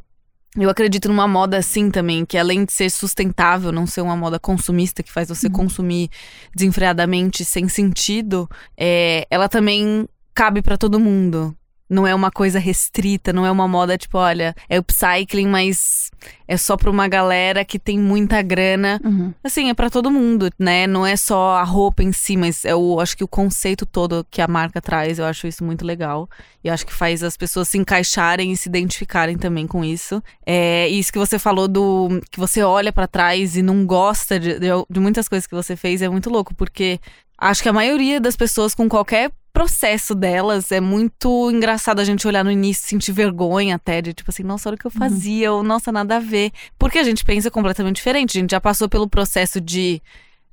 eu 0.55 0.69
acredito 0.69 1.07
numa 1.07 1.27
moda 1.27 1.57
assim 1.57 1.91
também, 1.91 2.25
que 2.25 2.37
além 2.37 2.65
de 2.65 2.73
ser 2.73 2.89
sustentável, 2.89 3.71
não 3.71 3.85
ser 3.85 4.01
uma 4.01 4.15
moda 4.15 4.39
consumista 4.39 5.03
que 5.03 5.11
faz 5.11 5.29
você 5.29 5.49
consumir 5.49 6.09
desenfreadamente 6.55 7.45
sem 7.45 7.69
sentido, 7.69 8.49
é, 8.75 9.27
ela 9.29 9.47
também 9.47 10.07
cabe 10.33 10.61
pra 10.61 10.77
todo 10.77 10.99
mundo. 10.99 11.56
Não 11.89 12.05
é 12.05 12.13
uma 12.13 12.29
coisa 12.29 12.59
restrita, 12.59 13.31
não 13.31 13.45
é 13.45 13.51
uma 13.51 13.67
moda 13.67 13.97
tipo, 13.97 14.17
olha, 14.17 14.53
é 14.67 14.77
upcycling, 14.77 15.47
mas 15.47 16.11
é 16.47 16.57
só 16.57 16.75
pra 16.75 16.89
uma 16.89 17.07
galera 17.07 17.63
que 17.63 17.79
tem 17.79 17.99
muita 17.99 18.41
grana. 18.41 18.99
Uhum. 19.03 19.33
Assim, 19.43 19.69
é 19.69 19.73
pra 19.73 19.89
todo 19.89 20.11
mundo, 20.11 20.49
né? 20.59 20.85
Não 20.87 21.05
é 21.05 21.15
só 21.15 21.55
a 21.57 21.63
roupa 21.63 22.03
em 22.03 22.11
si, 22.11 22.35
mas 22.35 22.65
é 22.65 22.75
o, 22.75 22.99
acho 22.99 23.15
que 23.15 23.23
o 23.23 23.27
conceito 23.27 23.85
todo 23.85 24.25
que 24.29 24.41
a 24.41 24.47
marca 24.47 24.81
traz, 24.81 25.19
eu 25.19 25.25
acho 25.25 25.47
isso 25.47 25.63
muito 25.63 25.85
legal. 25.85 26.29
E 26.63 26.69
acho 26.69 26.85
que 26.85 26.93
faz 26.93 27.23
as 27.23 27.37
pessoas 27.37 27.69
se 27.69 27.77
encaixarem 27.77 28.51
e 28.51 28.57
se 28.57 28.67
identificarem 28.67 29.37
também 29.37 29.65
com 29.65 29.83
isso. 29.83 30.21
É 30.45 30.87
isso 30.89 31.11
que 31.11 31.19
você 31.19 31.39
falou 31.39 31.67
do 31.67 32.21
que 32.31 32.39
você 32.39 32.63
olha 32.63 32.91
pra 32.91 33.07
trás 33.07 33.55
e 33.55 33.61
não 33.61 33.85
gosta 33.85 34.39
de, 34.39 34.59
de, 34.59 34.67
de 34.89 34.99
muitas 34.99 35.29
coisas 35.29 35.47
que 35.47 35.55
você 35.55 35.75
fez 35.75 36.01
é 36.01 36.09
muito 36.09 36.29
louco, 36.29 36.53
porque 36.55 36.99
acho 37.37 37.61
que 37.61 37.69
a 37.69 37.73
maioria 37.73 38.19
das 38.19 38.35
pessoas 38.35 38.73
com 38.73 38.89
qualquer 38.89 39.31
processo 39.57 40.13
delas 40.13 40.71
é 40.71 40.79
muito 40.79 41.49
engraçado 41.49 41.99
a 41.99 42.03
gente 42.03 42.27
olhar 42.27 42.45
no 42.45 42.51
início 42.51 42.85
e 42.85 42.89
sentir 42.89 43.11
vergonha 43.11 43.75
até 43.75 44.03
de 44.03 44.13
tipo 44.13 44.29
assim, 44.29 44.43
nossa, 44.43 44.69
olha 44.69 44.75
o 44.75 44.77
que 44.77 44.85
eu 44.85 44.91
fazia, 44.91 45.51
ou 45.51 45.63
nossa, 45.63 45.91
nada 45.91 46.17
a 46.17 46.19
ver. 46.19 46.51
Porque 46.77 46.99
a 46.99 47.03
gente 47.03 47.25
pensa 47.25 47.49
completamente 47.49 47.95
diferente. 47.95 48.37
A 48.37 48.41
gente 48.41 48.51
já 48.51 48.61
passou 48.61 48.87
pelo 48.87 49.09
processo 49.09 49.59
de 49.59 49.99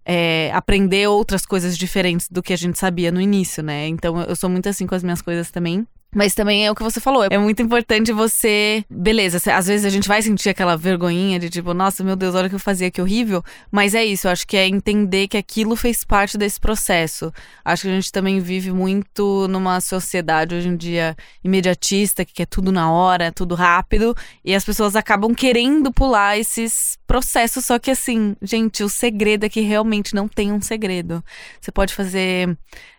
é, 0.06 0.50
aprender 0.54 1.06
outras 1.06 1.44
coisas 1.44 1.76
diferentes 1.76 2.30
do 2.30 2.42
que 2.42 2.54
a 2.54 2.56
gente 2.56 2.78
sabia 2.78 3.12
no 3.12 3.20
início, 3.20 3.62
né? 3.62 3.88
Então 3.88 4.22
eu 4.22 4.34
sou 4.34 4.48
muito 4.48 4.70
assim 4.70 4.86
com 4.86 4.94
as 4.94 5.02
minhas 5.02 5.20
coisas 5.20 5.50
também. 5.50 5.86
Mas 6.14 6.34
também 6.34 6.66
é 6.66 6.70
o 6.70 6.74
que 6.74 6.82
você 6.82 7.00
falou, 7.00 7.26
é 7.28 7.38
muito 7.38 7.60
importante 7.60 8.12
você. 8.12 8.84
Beleza, 8.88 9.38
às 9.52 9.66
vezes 9.66 9.84
a 9.84 9.90
gente 9.90 10.06
vai 10.06 10.22
sentir 10.22 10.48
aquela 10.48 10.76
vergonhinha 10.76 11.38
de 11.38 11.50
tipo, 11.50 11.74
nossa, 11.74 12.04
meu 12.04 12.16
Deus, 12.16 12.34
olha 12.34 12.46
o 12.46 12.48
que 12.48 12.54
eu 12.54 12.60
fazia, 12.60 12.90
que 12.90 13.02
horrível. 13.02 13.42
Mas 13.70 13.94
é 13.94 14.04
isso, 14.04 14.26
eu 14.26 14.30
acho 14.30 14.46
que 14.46 14.56
é 14.56 14.68
entender 14.68 15.28
que 15.28 15.36
aquilo 15.36 15.74
fez 15.76 16.04
parte 16.04 16.38
desse 16.38 16.60
processo. 16.60 17.32
Acho 17.64 17.82
que 17.82 17.88
a 17.88 17.94
gente 17.94 18.12
também 18.12 18.38
vive 18.40 18.72
muito 18.72 19.48
numa 19.48 19.80
sociedade 19.80 20.54
hoje 20.54 20.68
em 20.68 20.76
dia 20.76 21.16
imediatista, 21.42 22.24
que 22.24 22.32
quer 22.32 22.46
tudo 22.46 22.70
na 22.70 22.90
hora, 22.90 23.32
tudo 23.32 23.54
rápido. 23.54 24.16
E 24.44 24.54
as 24.54 24.64
pessoas 24.64 24.94
acabam 24.94 25.34
querendo 25.34 25.92
pular 25.92 26.38
esses 26.38 26.98
processos. 27.06 27.64
Só 27.64 27.78
que 27.78 27.90
assim, 27.90 28.36
gente, 28.42 28.84
o 28.84 28.88
segredo 28.88 29.44
é 29.44 29.48
que 29.48 29.60
realmente 29.60 30.14
não 30.14 30.28
tem 30.28 30.52
um 30.52 30.60
segredo. 30.60 31.24
Você 31.60 31.72
pode 31.72 31.94
fazer. 31.94 32.56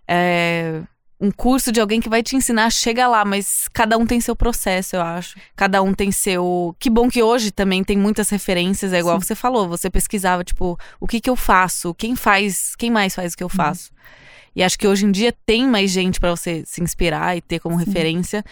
é, 0.07 0.81
um 1.19 1.31
curso 1.31 1.72
de 1.72 1.79
alguém 1.79 2.01
que 2.01 2.10
vai 2.10 2.22
te 2.22 2.36
ensinar, 2.36 2.69
chega 2.69 3.07
lá, 3.07 3.24
mas 3.24 3.67
cada 3.74 3.98
um 3.98 4.05
tem 4.05 4.19
seu 4.19 4.36
processo, 4.36 4.95
eu 4.95 5.01
acho. 5.01 5.38
Cada 5.55 5.81
um 5.81 5.93
tem 5.93 6.12
seu. 6.12 6.75
Que 6.79 6.89
bom 6.89 7.10
que 7.10 7.24
hoje 7.24 7.51
também 7.51 7.84
tem 7.84 7.98
muitas 7.98 8.29
referências, 8.29 8.91
é 8.91 9.00
igual 9.00 9.19
Sim. 9.19 9.27
você 9.27 9.36
falou, 9.36 9.67
você 9.67 9.89
pesquisava, 9.89 10.43
tipo, 10.43 10.77
o 11.00 11.07
que 11.07 11.22
que 11.22 11.29
eu 11.29 11.36
faço? 11.36 11.93
Quem 11.93 12.15
faz, 12.15 12.75
quem 12.75 12.91
mais 12.91 13.15
faz 13.15 13.34
o 13.34 13.38
que 13.38 13.43
eu 13.43 13.50
faço? 13.50 13.91
E 14.55 14.63
acho 14.63 14.79
que 14.79 14.88
hoje 14.88 15.05
em 15.05 15.12
dia 15.12 15.34
tem 15.45 15.67
mais 15.67 15.91
gente 15.91 16.19
pra 16.19 16.31
você 16.31 16.63
se 16.65 16.81
inspirar 16.81 17.36
e 17.36 17.41
ter 17.41 17.60
como 17.60 17.75
referência, 17.75 18.43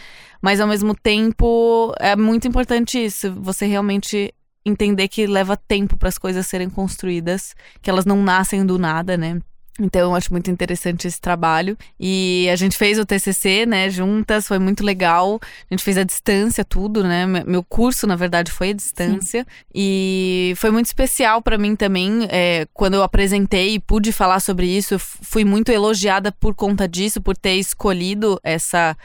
mas 0.41 0.59
ao 0.59 0.67
mesmo 0.67 0.93
tempo 0.93 1.93
é 1.97 2.15
muito 2.15 2.45
importante 2.45 3.03
isso, 3.03 3.33
você 3.39 3.65
realmente 3.65 4.33
entender 4.65 5.07
que 5.07 5.25
leva 5.25 5.55
tempo 5.55 5.97
para 5.97 6.09
as 6.09 6.17
coisas 6.17 6.45
serem 6.45 6.69
construídas, 6.69 7.55
que 7.81 7.89
elas 7.89 8.05
não 8.05 8.21
nascem 8.21 8.65
do 8.65 8.77
nada, 8.77 9.15
né? 9.17 9.39
Então, 9.79 10.11
eu 10.11 10.15
acho 10.15 10.31
muito 10.31 10.51
interessante 10.51 11.07
esse 11.07 11.19
trabalho. 11.19 11.75
E 11.99 12.47
a 12.51 12.55
gente 12.55 12.77
fez 12.77 12.99
o 12.99 13.05
TCC, 13.05 13.65
né, 13.65 13.89
juntas, 13.89 14.47
foi 14.47 14.59
muito 14.59 14.83
legal. 14.83 15.39
A 15.41 15.73
gente 15.73 15.83
fez 15.83 15.97
a 15.97 16.03
distância, 16.03 16.63
tudo, 16.63 17.03
né? 17.03 17.25
Meu 17.25 17.63
curso, 17.63 18.05
na 18.05 18.15
verdade, 18.15 18.51
foi 18.51 18.69
a 18.69 18.73
distância. 18.73 19.41
Sim. 19.41 19.65
E 19.73 20.53
foi 20.57 20.69
muito 20.69 20.85
especial 20.85 21.41
para 21.41 21.57
mim 21.57 21.75
também. 21.75 22.27
É, 22.29 22.67
quando 22.71 22.93
eu 22.93 23.03
apresentei 23.03 23.73
e 23.73 23.79
pude 23.79 24.11
falar 24.11 24.39
sobre 24.39 24.67
isso, 24.67 24.93
eu 24.93 24.99
fui 24.99 25.43
muito 25.43 25.71
elogiada 25.71 26.31
por 26.31 26.53
conta 26.53 26.87
disso, 26.87 27.19
por 27.19 27.35
ter 27.35 27.55
escolhido 27.55 28.39
essa, 28.43 28.95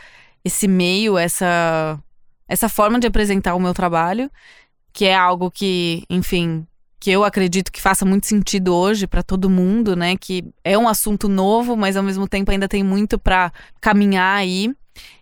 esse 0.44 0.68
meio, 0.68 1.16
essa, 1.16 1.98
essa 2.46 2.68
forma 2.68 3.00
de 3.00 3.06
apresentar 3.06 3.54
o 3.54 3.60
meu 3.60 3.72
trabalho. 3.72 4.30
Que 4.92 5.06
é 5.06 5.14
algo 5.14 5.50
que, 5.50 6.04
enfim, 6.10 6.66
que 7.00 7.10
eu 7.10 7.24
acredito 7.24 7.70
que 7.70 7.80
faça 7.80 8.04
muito 8.04 8.26
sentido 8.26 8.74
hoje 8.74 9.06
para 9.06 9.22
todo 9.22 9.48
mundo, 9.48 9.94
né? 9.94 10.16
Que 10.16 10.44
é 10.64 10.76
um 10.76 10.88
assunto 10.88 11.28
novo, 11.28 11.76
mas 11.76 11.96
ao 11.96 12.02
mesmo 12.02 12.26
tempo 12.26 12.50
ainda 12.50 12.68
tem 12.68 12.82
muito 12.82 13.18
para 13.18 13.52
caminhar 13.80 14.36
aí. 14.36 14.74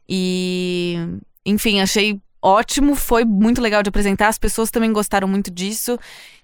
E, 0.08 0.96
enfim, 1.44 1.80
achei 1.80 2.18
ótimo, 2.40 2.94
foi 2.94 3.24
muito 3.24 3.60
legal 3.60 3.82
de 3.82 3.88
apresentar. 3.88 4.28
As 4.28 4.38
pessoas 4.38 4.70
também 4.70 4.92
gostaram 4.92 5.28
muito 5.28 5.50
disso. 5.50 5.98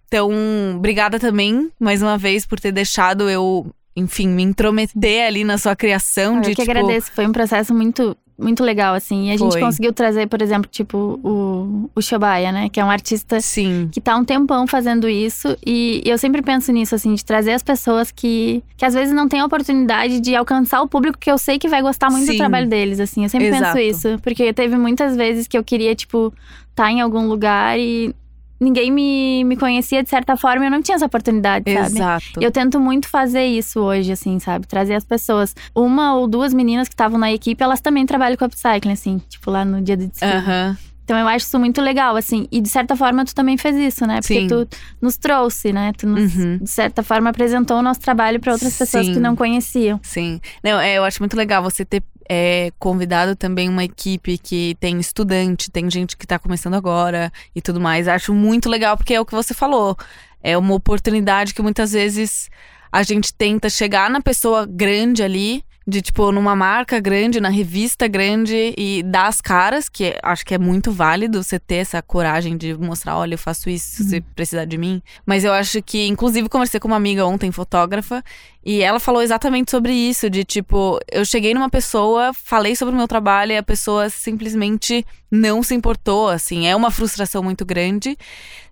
Então, 0.06 0.30
obrigada 0.76 1.18
também, 1.18 1.70
mais 1.80 2.02
uma 2.02 2.18
vez, 2.18 2.44
por 2.44 2.60
ter 2.60 2.70
deixado 2.70 3.30
eu, 3.30 3.72
enfim, 3.96 4.28
me 4.28 4.42
intrometer 4.42 5.26
ali 5.26 5.44
na 5.44 5.56
sua 5.56 5.74
criação. 5.74 6.36
Eu 6.36 6.42
de, 6.42 6.48
que 6.50 6.56
tipo... 6.56 6.70
agradeço, 6.70 7.10
foi 7.12 7.26
um 7.26 7.32
processo 7.32 7.72
muito 7.72 8.14
muito 8.42 8.62
legal, 8.62 8.94
assim. 8.94 9.28
E 9.28 9.30
a 9.30 9.36
gente 9.36 9.58
conseguiu 9.58 9.92
trazer, 9.92 10.26
por 10.26 10.42
exemplo, 10.42 10.68
tipo, 10.70 11.20
o, 11.22 11.90
o 11.94 12.02
Shobaya, 12.02 12.52
né? 12.52 12.68
Que 12.68 12.80
é 12.80 12.84
um 12.84 12.90
artista 12.90 13.40
Sim. 13.40 13.88
que 13.92 14.00
tá 14.00 14.16
um 14.16 14.24
tempão 14.24 14.66
fazendo 14.66 15.08
isso. 15.08 15.56
E, 15.64 16.02
eu 16.04 16.18
sempre 16.18 16.42
penso 16.42 16.72
nisso, 16.72 16.94
assim, 16.94 17.14
de 17.14 17.24
trazer 17.24 17.52
as 17.52 17.62
pessoas 17.62 18.10
que, 18.10 18.62
que 18.76 18.84
às 18.84 18.94
vezes 18.94 19.14
não 19.14 19.28
têm 19.28 19.40
a 19.40 19.46
oportunidade 19.46 20.20
de 20.20 20.34
alcançar 20.34 20.82
o 20.82 20.88
público 20.88 21.18
que 21.18 21.30
eu 21.30 21.38
sei 21.38 21.58
que 21.58 21.68
vai 21.68 21.80
gostar 21.80 22.10
muito 22.10 22.26
Sim. 22.26 22.32
do 22.32 22.38
trabalho 22.38 22.68
deles, 22.68 23.00
assim. 23.00 23.22
Eu 23.22 23.28
sempre 23.28 23.48
Exato. 23.48 23.74
penso 23.74 23.78
isso. 23.78 24.18
Porque 24.22 24.52
teve 24.52 24.76
muitas 24.76 25.16
vezes 25.16 25.46
que 25.46 25.56
eu 25.56 25.64
queria, 25.64 25.94
tipo, 25.94 26.32
estar 26.70 26.84
tá 26.84 26.92
em 26.92 27.00
algum 27.00 27.26
lugar 27.28 27.78
e 27.78 28.14
ninguém 28.62 28.90
me, 28.90 29.44
me 29.44 29.56
conhecia 29.56 30.02
de 30.02 30.08
certa 30.08 30.36
forma, 30.36 30.64
eu 30.64 30.70
não 30.70 30.80
tinha 30.80 30.94
essa 30.94 31.06
oportunidade, 31.06 31.72
sabe? 31.72 31.96
Exato. 31.96 32.40
Eu 32.40 32.50
tento 32.50 32.80
muito 32.80 33.08
fazer 33.08 33.44
isso 33.44 33.80
hoje, 33.80 34.12
assim, 34.12 34.38
sabe? 34.38 34.66
Trazer 34.66 34.94
as 34.94 35.04
pessoas. 35.04 35.54
Uma 35.74 36.14
ou 36.14 36.26
duas 36.26 36.54
meninas 36.54 36.88
que 36.88 36.94
estavam 36.94 37.18
na 37.18 37.32
equipe, 37.32 37.62
elas 37.62 37.80
também 37.80 38.06
trabalham 38.06 38.36
com 38.36 38.44
upcycling, 38.44 38.92
assim, 38.92 39.20
tipo 39.28 39.50
lá 39.50 39.64
no 39.64 39.82
dia 39.82 39.96
do 39.96 40.06
desfile. 40.06 40.32
Uhum. 40.32 40.76
Então 41.04 41.18
eu 41.18 41.26
acho 41.28 41.46
isso 41.46 41.58
muito 41.58 41.80
legal, 41.80 42.16
assim. 42.16 42.46
E 42.50 42.60
de 42.60 42.68
certa 42.68 42.96
forma 42.96 43.24
tu 43.24 43.34
também 43.34 43.56
fez 43.56 43.76
isso, 43.76 44.06
né? 44.06 44.20
Porque 44.20 44.40
Sim. 44.40 44.46
tu 44.46 44.68
nos 45.00 45.16
trouxe, 45.16 45.72
né? 45.72 45.92
Tu 45.96 46.06
nos, 46.06 46.34
uhum. 46.34 46.58
de 46.58 46.70
certa 46.70 47.02
forma 47.02 47.30
apresentou 47.30 47.78
o 47.78 47.82
nosso 47.82 48.00
trabalho 48.00 48.38
para 48.40 48.52
outras 48.52 48.76
pessoas 48.76 49.06
Sim. 49.06 49.14
que 49.14 49.20
não 49.20 49.34
conheciam. 49.34 49.98
Sim. 50.02 50.40
Não, 50.62 50.80
é, 50.80 50.94
eu 50.94 51.04
acho 51.04 51.20
muito 51.20 51.36
legal 51.36 51.62
você 51.62 51.84
ter 51.84 52.02
é, 52.28 52.72
convidado 52.78 53.34
também 53.34 53.68
uma 53.68 53.84
equipe 53.84 54.38
que 54.38 54.76
tem 54.80 54.98
estudante, 54.98 55.70
tem 55.70 55.90
gente 55.90 56.16
que 56.16 56.26
tá 56.26 56.38
começando 56.38 56.74
agora 56.74 57.32
e 57.54 57.60
tudo 57.60 57.80
mais. 57.80 58.08
Acho 58.08 58.32
muito 58.32 58.68
legal, 58.68 58.96
porque 58.96 59.14
é 59.14 59.20
o 59.20 59.26
que 59.26 59.34
você 59.34 59.52
falou. 59.52 59.96
É 60.42 60.56
uma 60.56 60.74
oportunidade 60.74 61.52
que 61.52 61.62
muitas 61.62 61.92
vezes 61.92 62.48
a 62.90 63.02
gente 63.02 63.34
tenta 63.34 63.68
chegar 63.68 64.08
na 64.08 64.20
pessoa 64.20 64.66
grande 64.66 65.22
ali 65.22 65.64
de 65.86 66.00
tipo 66.00 66.30
numa 66.30 66.54
marca 66.54 67.00
grande, 67.00 67.40
na 67.40 67.48
revista 67.48 68.06
grande 68.06 68.74
e 68.76 69.02
dar 69.02 69.26
as 69.26 69.40
caras, 69.40 69.88
que 69.88 70.16
acho 70.22 70.44
que 70.44 70.54
é 70.54 70.58
muito 70.58 70.92
válido 70.92 71.42
você 71.42 71.58
ter 71.58 71.76
essa 71.76 72.00
coragem 72.00 72.56
de 72.56 72.74
mostrar, 72.74 73.16
olha, 73.16 73.34
eu 73.34 73.38
faço 73.38 73.68
isso, 73.68 74.02
uhum. 74.02 74.08
se 74.08 74.20
precisar 74.20 74.64
de 74.64 74.78
mim. 74.78 75.02
Mas 75.26 75.44
eu 75.44 75.52
acho 75.52 75.82
que, 75.82 76.06
inclusive, 76.06 76.48
conversei 76.48 76.78
com 76.78 76.88
uma 76.88 76.96
amiga 76.96 77.26
ontem, 77.26 77.50
fotógrafa, 77.50 78.22
e 78.64 78.80
ela 78.80 79.00
falou 79.00 79.22
exatamente 79.22 79.70
sobre 79.70 79.92
isso, 79.92 80.30
de 80.30 80.44
tipo, 80.44 81.00
eu 81.10 81.24
cheguei 81.24 81.52
numa 81.52 81.68
pessoa, 81.68 82.32
falei 82.32 82.76
sobre 82.76 82.94
o 82.94 82.98
meu 82.98 83.08
trabalho 83.08 83.52
e 83.52 83.56
a 83.56 83.62
pessoa 83.62 84.08
simplesmente 84.08 85.04
não 85.32 85.62
se 85.62 85.74
importou, 85.74 86.28
assim, 86.28 86.66
é 86.66 86.76
uma 86.76 86.90
frustração 86.90 87.42
muito 87.42 87.64
grande. 87.64 88.18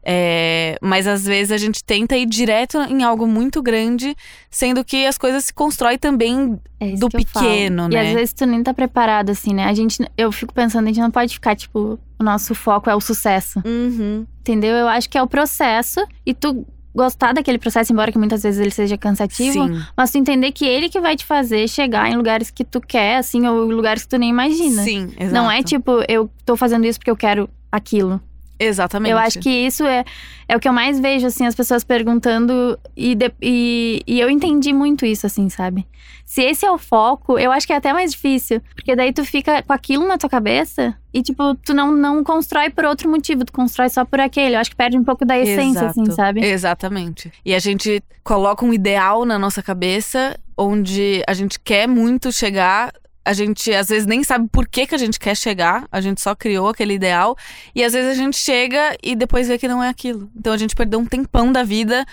É, 0.03 0.79
mas 0.81 1.07
às 1.07 1.25
vezes 1.25 1.53
a 1.53 1.59
gente 1.59 1.83
tenta 1.85 2.17
ir 2.17 2.27
direto 2.27 2.79
em 2.83 3.03
algo 3.03 3.27
muito 3.27 3.63
grande, 3.63 4.17
sendo 4.51 4.83
que 4.85 5.07
as 5.07 5.19
coisas 5.19 5.47
se 5.47 5.55
constroem 5.55 5.99
também 5.99 6.59
é 6.79 6.93
do 6.93 7.09
pequeno, 7.09 7.89
né? 7.89 7.95
E 7.95 7.99
às 7.99 8.15
vezes 8.15 8.33
tu 8.33 8.47
nem 8.47 8.63
tá 8.63 8.73
preparado, 8.73 9.31
assim, 9.31 9.53
né? 9.55 9.65
A 9.65 9.75
gente, 9.75 10.03
eu 10.17 10.33
fico 10.33 10.55
pensando, 10.55 10.85
a 10.85 10.89
gente 10.89 11.01
não 11.01 11.11
pode 11.11 11.35
ficar, 11.35 11.55
tipo, 11.55 11.99
o 12.19 12.25
nosso 12.25 12.55
foco 12.55 12.89
é 12.89 12.95
o 12.95 13.01
sucesso. 13.01 13.63
Uhum. 13.65 14.27
Entendeu? 14.41 14.75
Eu 14.75 14.89
acho 14.89 15.09
que 15.09 15.19
é 15.19 15.23
o 15.23 15.29
processo 15.29 16.01
e 16.25 16.33
tu 16.33 16.67
gostar 16.95 17.33
daquele 17.33 17.59
processo, 17.59 17.93
embora 17.93 18.11
que 18.11 18.19
muitas 18.19 18.43
vezes 18.43 18.61
ele 18.61 18.71
seja 18.71 18.97
cansativo, 18.99 19.67
Sim. 19.67 19.83
mas 19.97 20.11
tu 20.11 20.19
entender 20.19 20.53
que 20.53 20.65
ele 20.65 20.89
que 20.89 21.01
vai 21.01 21.17
te 21.17 21.25
fazer 21.25 21.69
chegar 21.69 22.11
em 22.11 22.17
lugares 22.17 22.51
que 22.51 22.65
tu 22.65 22.81
quer, 22.81 23.19
assim, 23.19 23.47
ou 23.47 23.65
lugares 23.65 24.03
que 24.03 24.09
tu 24.09 24.19
nem 24.19 24.31
imagina. 24.31 24.83
Sim, 24.83 25.13
exato. 25.19 25.35
Não 25.35 25.51
é 25.51 25.63
tipo, 25.63 26.03
eu 26.09 26.31
tô 26.45 26.57
fazendo 26.57 26.85
isso 26.85 26.99
porque 26.99 27.11
eu 27.11 27.17
quero 27.17 27.49
aquilo. 27.71 28.21
Exatamente. 28.61 29.11
Eu 29.11 29.17
acho 29.17 29.41
que 29.41 29.49
isso 29.49 29.85
é, 29.85 30.05
é 30.47 30.55
o 30.55 30.61
que 30.61 30.69
eu 30.69 30.73
mais 30.73 31.01
vejo, 31.01 31.27
assim, 31.27 31.47
as 31.47 31.55
pessoas 31.55 31.83
perguntando. 31.83 32.79
E, 32.95 33.15
de, 33.15 33.33
e, 33.41 34.03
e, 34.07 34.21
eu 34.21 34.29
entendi 34.29 34.71
muito 34.73 35.07
isso, 35.07 35.27
assim, 35.27 35.49
sabe? 35.49 35.87
Se 36.27 36.43
esse 36.43 36.67
é 36.67 36.71
o 36.71 36.77
foco, 36.77 37.39
eu 37.39 37.51
acho 37.51 37.67
que 37.67 37.73
é 37.73 37.77
até 37.77 37.93
mais 37.93 38.13
difícil. 38.13 38.61
Porque 38.75 38.95
daí 38.95 39.15
tu 39.15 39.25
fica 39.25 39.63
com 39.63 39.73
aquilo 39.73 40.07
na 40.07 40.19
tua 40.19 40.29
cabeça 40.29 40.95
e, 41.13 41.23
tipo, 41.23 41.55
tu 41.55 41.73
não, 41.73 41.91
não 41.91 42.23
constrói 42.23 42.69
por 42.69 42.85
outro 42.85 43.09
motivo, 43.11 43.47
tu 43.47 43.53
constrói 43.53 43.89
só 43.89 44.05
por 44.05 44.21
aquele. 44.21 44.55
Eu 44.55 44.61
acho 44.61 44.71
que 44.71 44.77
perde 44.77 44.99
um 44.99 45.05
pouco 45.05 45.25
da 45.25 45.39
essência, 45.39 45.89
assim, 45.89 46.03
Exato. 46.03 46.03
assim, 46.03 46.11
sabe? 46.13 46.45
Exatamente. 46.45 47.33
E 47.45 47.55
a 47.55 47.59
gente 47.59 48.03
coloca 48.23 48.65
um 48.65 48.75
ideal 48.75 49.25
na 49.25 49.39
nossa 49.39 49.63
cabeça 49.63 50.39
onde 50.57 51.23
a 51.27 51.33
gente 51.33 51.59
quer 51.59 51.89
muito 51.89 52.31
chegar 52.31 52.93
a 53.25 53.33
gente 53.33 53.73
às 53.73 53.89
vezes 53.89 54.07
nem 54.07 54.25
sabe 54.25 54.49
por 54.51 54.67
que, 54.67 54.87
que 54.87 54.95
a 54.95 54.99
gente 54.99 55.19
quer 55.19 55.37
chegar, 55.37 55.87
a 55.91 56.01
gente 56.01 56.21
só 56.21 56.35
criou 56.35 56.69
aquele 56.69 56.95
ideal, 56.95 57.37
e 57.75 57.85
às 57.85 57.93
vezes 57.93 58.11
a 58.11 58.15
gente 58.15 58.37
chega 58.37 58.97
e 59.03 59.15
depois 59.15 59.49
vê 59.49 59.59
que 59.59 59.69
não 59.69 59.83
é 59.83 59.89
aquilo. 59.89 60.31
Então 60.37 60.53
a 60.53 60.57
gente 60.57 60.75
perdeu 60.75 60.99
um 60.99 61.07
tempão 61.07 61.53
da 61.53 61.63
vida 61.63 62.07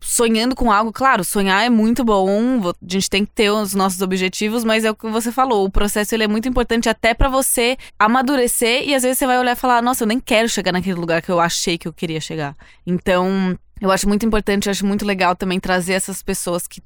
sonhando 0.00 0.54
com 0.54 0.70
algo. 0.70 0.92
Claro, 0.92 1.24
sonhar 1.24 1.64
é 1.64 1.70
muito 1.70 2.04
bom, 2.04 2.28
a 2.68 2.74
gente 2.86 3.08
tem 3.08 3.24
que 3.24 3.32
ter 3.32 3.50
os 3.50 3.74
nossos 3.74 4.00
objetivos, 4.00 4.64
mas 4.64 4.84
é 4.84 4.90
o 4.90 4.94
que 4.94 5.08
você 5.08 5.32
falou, 5.32 5.64
o 5.64 5.70
processo 5.70 6.14
ele 6.14 6.24
é 6.24 6.28
muito 6.28 6.48
importante 6.48 6.88
até 6.88 7.14
para 7.14 7.28
você 7.28 7.76
amadurecer 7.98 8.88
e 8.88 8.94
às 8.94 9.02
vezes 9.02 9.18
você 9.18 9.26
vai 9.26 9.38
olhar 9.38 9.52
e 9.52 9.56
falar: 9.56 9.82
"Nossa, 9.82 10.04
eu 10.04 10.08
nem 10.08 10.20
quero 10.20 10.48
chegar 10.48 10.72
naquele 10.72 10.98
lugar 10.98 11.22
que 11.22 11.30
eu 11.30 11.40
achei 11.40 11.78
que 11.78 11.88
eu 11.88 11.92
queria 11.92 12.20
chegar". 12.20 12.56
Então, 12.86 13.58
eu 13.80 13.90
acho 13.90 14.06
muito 14.06 14.26
importante, 14.26 14.66
eu 14.66 14.70
acho 14.70 14.84
muito 14.84 15.06
legal 15.06 15.34
também 15.34 15.58
trazer 15.58 15.94
essas 15.94 16.22
pessoas 16.22 16.66
que 16.66 16.82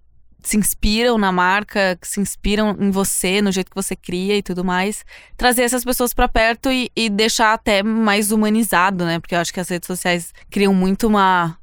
se 0.49 0.57
inspiram 0.57 1.17
na 1.17 1.33
marca, 1.33 1.97
que 2.01 2.07
se 2.07 2.21
inspiram 2.21 2.77
em 2.79 2.91
você, 2.91 3.41
no 3.41 3.51
jeito 3.51 3.71
que 3.71 3.75
você 3.75 3.97
cria 3.97 4.37
e 4.37 4.43
tudo 4.43 4.65
mais, 4.65 5.05
trazer 5.37 5.63
essas 5.63 5.85
pessoas 5.85 6.13
para 6.13 6.29
perto 6.29 6.71
e, 6.71 6.91
e, 6.95 7.09
deixar 7.09 7.55
até 7.55 7.83
mais 7.83 8.31
humanizado, 8.31 9.05
né? 9.05 9.19
Porque 9.19 9.35
eu 9.35 9.39
acho 9.39 9.53
que 9.53 9.61
as 9.61 9.69
redes 9.69 9.87
sociais 9.87 10.33
criam 10.51 10.75
muito 10.75 11.07
uma. 11.07 11.57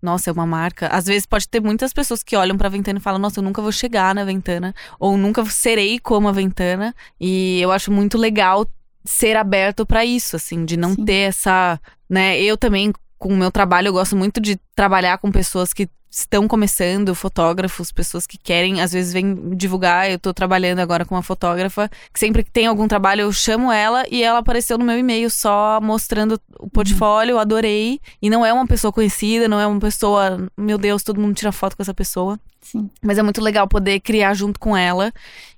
Nossa, 0.00 0.30
é 0.30 0.32
uma 0.32 0.46
marca. 0.46 0.86
Às 0.86 1.06
vezes 1.06 1.26
pode 1.26 1.48
ter 1.48 1.60
muitas 1.60 1.92
pessoas 1.92 2.22
que 2.22 2.36
olham 2.36 2.56
pra 2.56 2.68
Ventana 2.68 3.00
e 3.00 3.02
falam: 3.02 3.18
Nossa, 3.18 3.40
eu 3.40 3.44
nunca 3.44 3.60
vou 3.60 3.72
chegar 3.72 4.14
na 4.14 4.24
Ventana, 4.24 4.72
ou 5.00 5.16
nunca 5.16 5.44
serei 5.46 5.98
como 5.98 6.28
a 6.28 6.32
Ventana. 6.32 6.94
E 7.20 7.60
eu 7.60 7.72
acho 7.72 7.90
muito 7.90 8.16
legal 8.16 8.64
ser 9.04 9.36
aberto 9.36 9.84
para 9.84 10.04
isso, 10.04 10.36
assim, 10.36 10.64
de 10.64 10.76
não 10.76 10.94
Sim. 10.94 11.04
ter 11.04 11.28
essa. 11.28 11.80
né? 12.08 12.40
Eu 12.40 12.56
também, 12.56 12.92
com 13.18 13.32
o 13.32 13.36
meu 13.36 13.50
trabalho, 13.50 13.88
eu 13.88 13.92
gosto 13.92 14.16
muito 14.16 14.40
de 14.40 14.56
trabalhar 14.76 15.18
com 15.18 15.32
pessoas 15.32 15.72
que 15.72 15.88
estão 16.10 16.48
começando, 16.48 17.14
fotógrafos, 17.14 17.92
pessoas 17.92 18.26
que 18.26 18.38
querem, 18.38 18.80
às 18.80 18.92
vezes 18.92 19.12
vêm 19.12 19.56
divulgar. 19.56 20.10
Eu 20.10 20.18
tô 20.18 20.32
trabalhando 20.32 20.80
agora 20.80 21.04
com 21.04 21.14
uma 21.14 21.22
fotógrafa 21.22 21.90
que 22.12 22.18
sempre 22.18 22.42
que 22.42 22.50
tem 22.50 22.66
algum 22.66 22.88
trabalho 22.88 23.22
eu 23.22 23.32
chamo 23.32 23.70
ela 23.70 24.04
e 24.10 24.22
ela 24.22 24.38
apareceu 24.38 24.78
no 24.78 24.84
meu 24.84 24.98
e-mail 24.98 25.30
só 25.30 25.80
mostrando 25.80 26.40
o 26.58 26.68
portfólio, 26.68 27.38
adorei. 27.38 28.00
E 28.20 28.30
não 28.30 28.44
é 28.44 28.52
uma 28.52 28.66
pessoa 28.66 28.92
conhecida, 28.92 29.48
não 29.48 29.60
é 29.60 29.66
uma 29.66 29.80
pessoa, 29.80 30.48
meu 30.56 30.78
Deus, 30.78 31.02
todo 31.02 31.20
mundo 31.20 31.34
tira 31.34 31.52
foto 31.52 31.76
com 31.76 31.82
essa 31.82 31.94
pessoa. 31.94 32.38
Sim. 32.70 32.90
Mas 33.02 33.16
é 33.16 33.22
muito 33.22 33.40
legal 33.40 33.66
poder 33.66 33.98
criar 34.00 34.34
junto 34.34 34.60
com 34.60 34.76
ela 34.76 35.10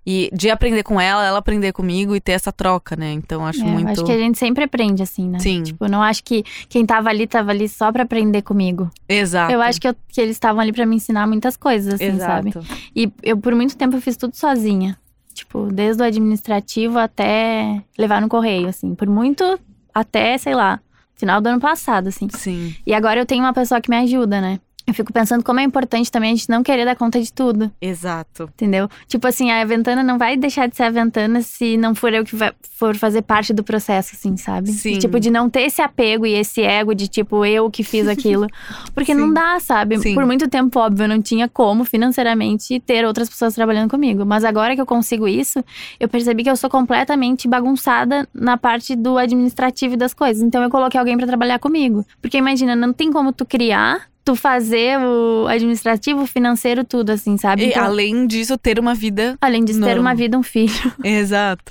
e 0.07 0.31
de 0.33 0.49
aprender 0.49 0.85
com 0.85 1.01
ela, 1.01 1.27
ela 1.27 1.39
aprender 1.39 1.73
comigo 1.73 2.15
e 2.15 2.21
ter 2.21 2.33
essa 2.33 2.53
troca, 2.53 2.95
né? 2.95 3.13
Então 3.13 3.45
acho 3.45 3.63
é, 3.63 3.65
muito. 3.65 3.91
Acho 3.91 4.05
que 4.05 4.13
a 4.13 4.19
gente 4.19 4.39
sempre 4.39 4.63
aprende 4.63 5.03
assim, 5.03 5.29
né? 5.29 5.41
Sim. 5.41 5.65
Tipo, 5.65 5.89
não 5.89 6.01
acho 6.01 6.23
que 6.23 6.45
quem 6.69 6.87
tava 6.87 7.09
ali 7.09 7.27
tava 7.27 7.51
ali 7.51 7.69
só 7.69 7.91
para 7.91 8.05
aprender 8.05 8.43
comigo. 8.43 8.89
Exato. 9.09 9.53
Eu 9.53 9.61
acho 9.61 9.81
que, 9.81 9.89
eu, 9.89 9.97
que 10.09 10.21
eles 10.21 10.37
estavam 10.37 10.61
ali 10.61 10.73
para 10.73 10.87
me 10.87 10.95
ensinar 10.95 11.27
muitas 11.27 11.57
coisas, 11.57 11.95
assim, 11.95 12.05
Exato. 12.05 12.53
sabe? 12.53 12.69
E 12.95 13.13
eu 13.25 13.37
por 13.37 13.55
muito 13.57 13.77
tempo 13.77 13.97
eu 13.97 14.01
fiz 14.01 14.17
tudo 14.17 14.37
sozinha. 14.37 14.97
Tipo, 15.35 15.67
desde 15.67 16.01
o 16.01 16.07
administrativo 16.07 16.97
até 16.97 17.83
levar 17.99 18.21
no 18.21 18.29
correio, 18.29 18.69
assim. 18.69 18.95
Por 18.95 19.09
muito 19.09 19.59
até, 19.93 20.39
sei 20.39 20.55
lá, 20.55 20.81
final 21.17 21.41
do 21.41 21.49
ano 21.49 21.61
passado, 21.61 22.09
assim. 22.09 22.29
Sim. 22.33 22.73
E 22.87 22.95
agora 22.95 23.21
eu 23.21 23.27
tenho 23.27 23.43
uma 23.43 23.53
pessoa 23.53 23.81
que 23.81 23.91
me 23.91 23.97
ajuda, 23.97 24.41
né? 24.41 24.61
Eu 24.91 24.95
fico 24.95 25.13
pensando 25.13 25.45
como 25.45 25.61
é 25.61 25.63
importante 25.63 26.11
também 26.11 26.33
a 26.33 26.35
gente 26.35 26.51
não 26.51 26.65
querer 26.65 26.85
dar 26.85 26.97
conta 26.97 27.21
de 27.21 27.33
tudo. 27.33 27.71
Exato. 27.81 28.51
Entendeu? 28.55 28.89
Tipo 29.07 29.29
assim, 29.29 29.49
a 29.49 29.65
Ventana 29.65 30.03
não 30.03 30.19
vai 30.19 30.37
deixar 30.37 30.67
de 30.67 30.77
ser 30.77 30.83
a 30.83 30.91
Ventana 30.91 31.43
se 31.43 31.77
não 31.77 31.95
for 31.95 32.13
eu 32.13 32.25
que 32.25 32.35
vai, 32.35 32.53
for 32.77 32.97
fazer 32.97 33.23
parte 33.23 33.53
do 33.53 33.63
processo, 33.63 34.17
assim, 34.17 34.37
sabe? 34.37 34.73
Sim. 34.73 34.95
E, 34.95 34.99
tipo, 34.99 35.21
de 35.21 35.31
não 35.31 35.49
ter 35.49 35.61
esse 35.61 35.81
apego 35.81 36.27
e 36.27 36.33
esse 36.33 36.61
ego 36.63 36.93
de, 36.93 37.07
tipo, 37.07 37.45
eu 37.45 37.71
que 37.71 37.85
fiz 37.85 38.09
aquilo. 38.11 38.49
Porque 38.93 39.15
Sim. 39.15 39.21
não 39.21 39.33
dá, 39.33 39.61
sabe? 39.61 39.97
Sim. 40.01 40.13
Por 40.13 40.27
muito 40.27 40.49
tempo, 40.49 40.81
óbvio, 40.81 41.05
eu 41.05 41.09
não 41.09 41.23
tinha 41.23 41.49
como 41.49 41.85
financeiramente 41.85 42.81
ter 42.81 43.05
outras 43.05 43.29
pessoas 43.29 43.55
trabalhando 43.55 43.89
comigo. 43.89 44.27
Mas 44.27 44.45
agora 44.45 44.75
que 44.75 44.81
eu 44.81 44.87
consigo 44.87 45.29
isso, 45.29 45.63
eu 46.01 46.09
percebi 46.09 46.43
que 46.43 46.51
eu 46.51 46.57
sou 46.57 46.69
completamente 46.69 47.47
bagunçada 47.47 48.29
na 48.35 48.57
parte 48.57 48.97
do 48.97 49.17
administrativo 49.19 49.97
das 49.97 50.13
coisas. 50.13 50.43
Então 50.43 50.61
eu 50.65 50.69
coloquei 50.69 50.99
alguém 50.99 51.17
pra 51.17 51.29
trabalhar 51.29 51.61
comigo. 51.61 52.05
Porque 52.21 52.39
imagina, 52.39 52.75
não 52.75 52.93
tem 52.93 53.13
como 53.13 53.33
tu 53.33 53.47
criar, 53.47 54.11
tu 54.31 54.37
fazer 54.37 54.99
o 54.99 55.47
administrativo, 55.49 56.27
financeiro, 56.27 56.85
tudo 56.85 57.11
assim, 57.11 57.37
sabe? 57.37 57.65
E 57.65 57.69
Então, 57.71 57.85
além 57.85 58.27
disso, 58.27 58.57
ter 58.57 58.79
uma 58.79 58.95
vida. 58.95 59.37
Além 59.41 59.65
disso, 59.65 59.81
ter 59.81 59.87
Normal. 59.87 60.01
uma 60.03 60.15
vida, 60.15 60.39
um 60.39 60.43
filho. 60.43 60.73
Exato. 61.03 61.65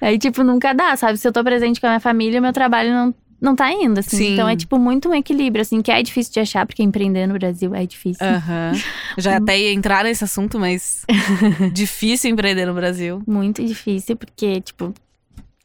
Aí, 0.00 0.18
tipo, 0.18 0.44
nunca 0.44 0.72
dá, 0.72 0.96
sabe? 0.96 1.18
Se 1.18 1.26
eu 1.26 1.32
tô 1.32 1.42
presente 1.42 1.80
com 1.80 1.86
a 1.86 1.90
minha 1.90 2.00
família, 2.00 2.40
meu 2.40 2.52
trabalho 2.52 2.90
não, 2.92 3.14
não 3.40 3.56
tá 3.56 3.72
indo, 3.72 3.98
assim. 3.98 4.16
Sim. 4.16 4.32
Então 4.34 4.48
é, 4.48 4.54
tipo, 4.56 4.78
muito 4.78 5.08
um 5.08 5.14
equilíbrio, 5.14 5.62
assim, 5.62 5.82
que 5.82 5.90
é 5.90 6.02
difícil 6.02 6.32
de 6.34 6.40
achar, 6.40 6.64
porque 6.66 6.82
empreender 6.82 7.26
no 7.26 7.34
Brasil 7.34 7.74
é 7.74 7.84
difícil. 7.84 8.24
Aham. 8.26 8.72
Já 9.18 9.36
até 9.38 9.58
ia 9.58 9.72
entrar 9.72 10.04
nesse 10.04 10.22
assunto, 10.24 10.58
mas 10.58 11.04
difícil 11.72 12.30
empreender 12.30 12.66
no 12.66 12.74
Brasil. 12.74 13.22
Muito 13.26 13.64
difícil, 13.64 14.16
porque, 14.16 14.60
tipo, 14.60 14.94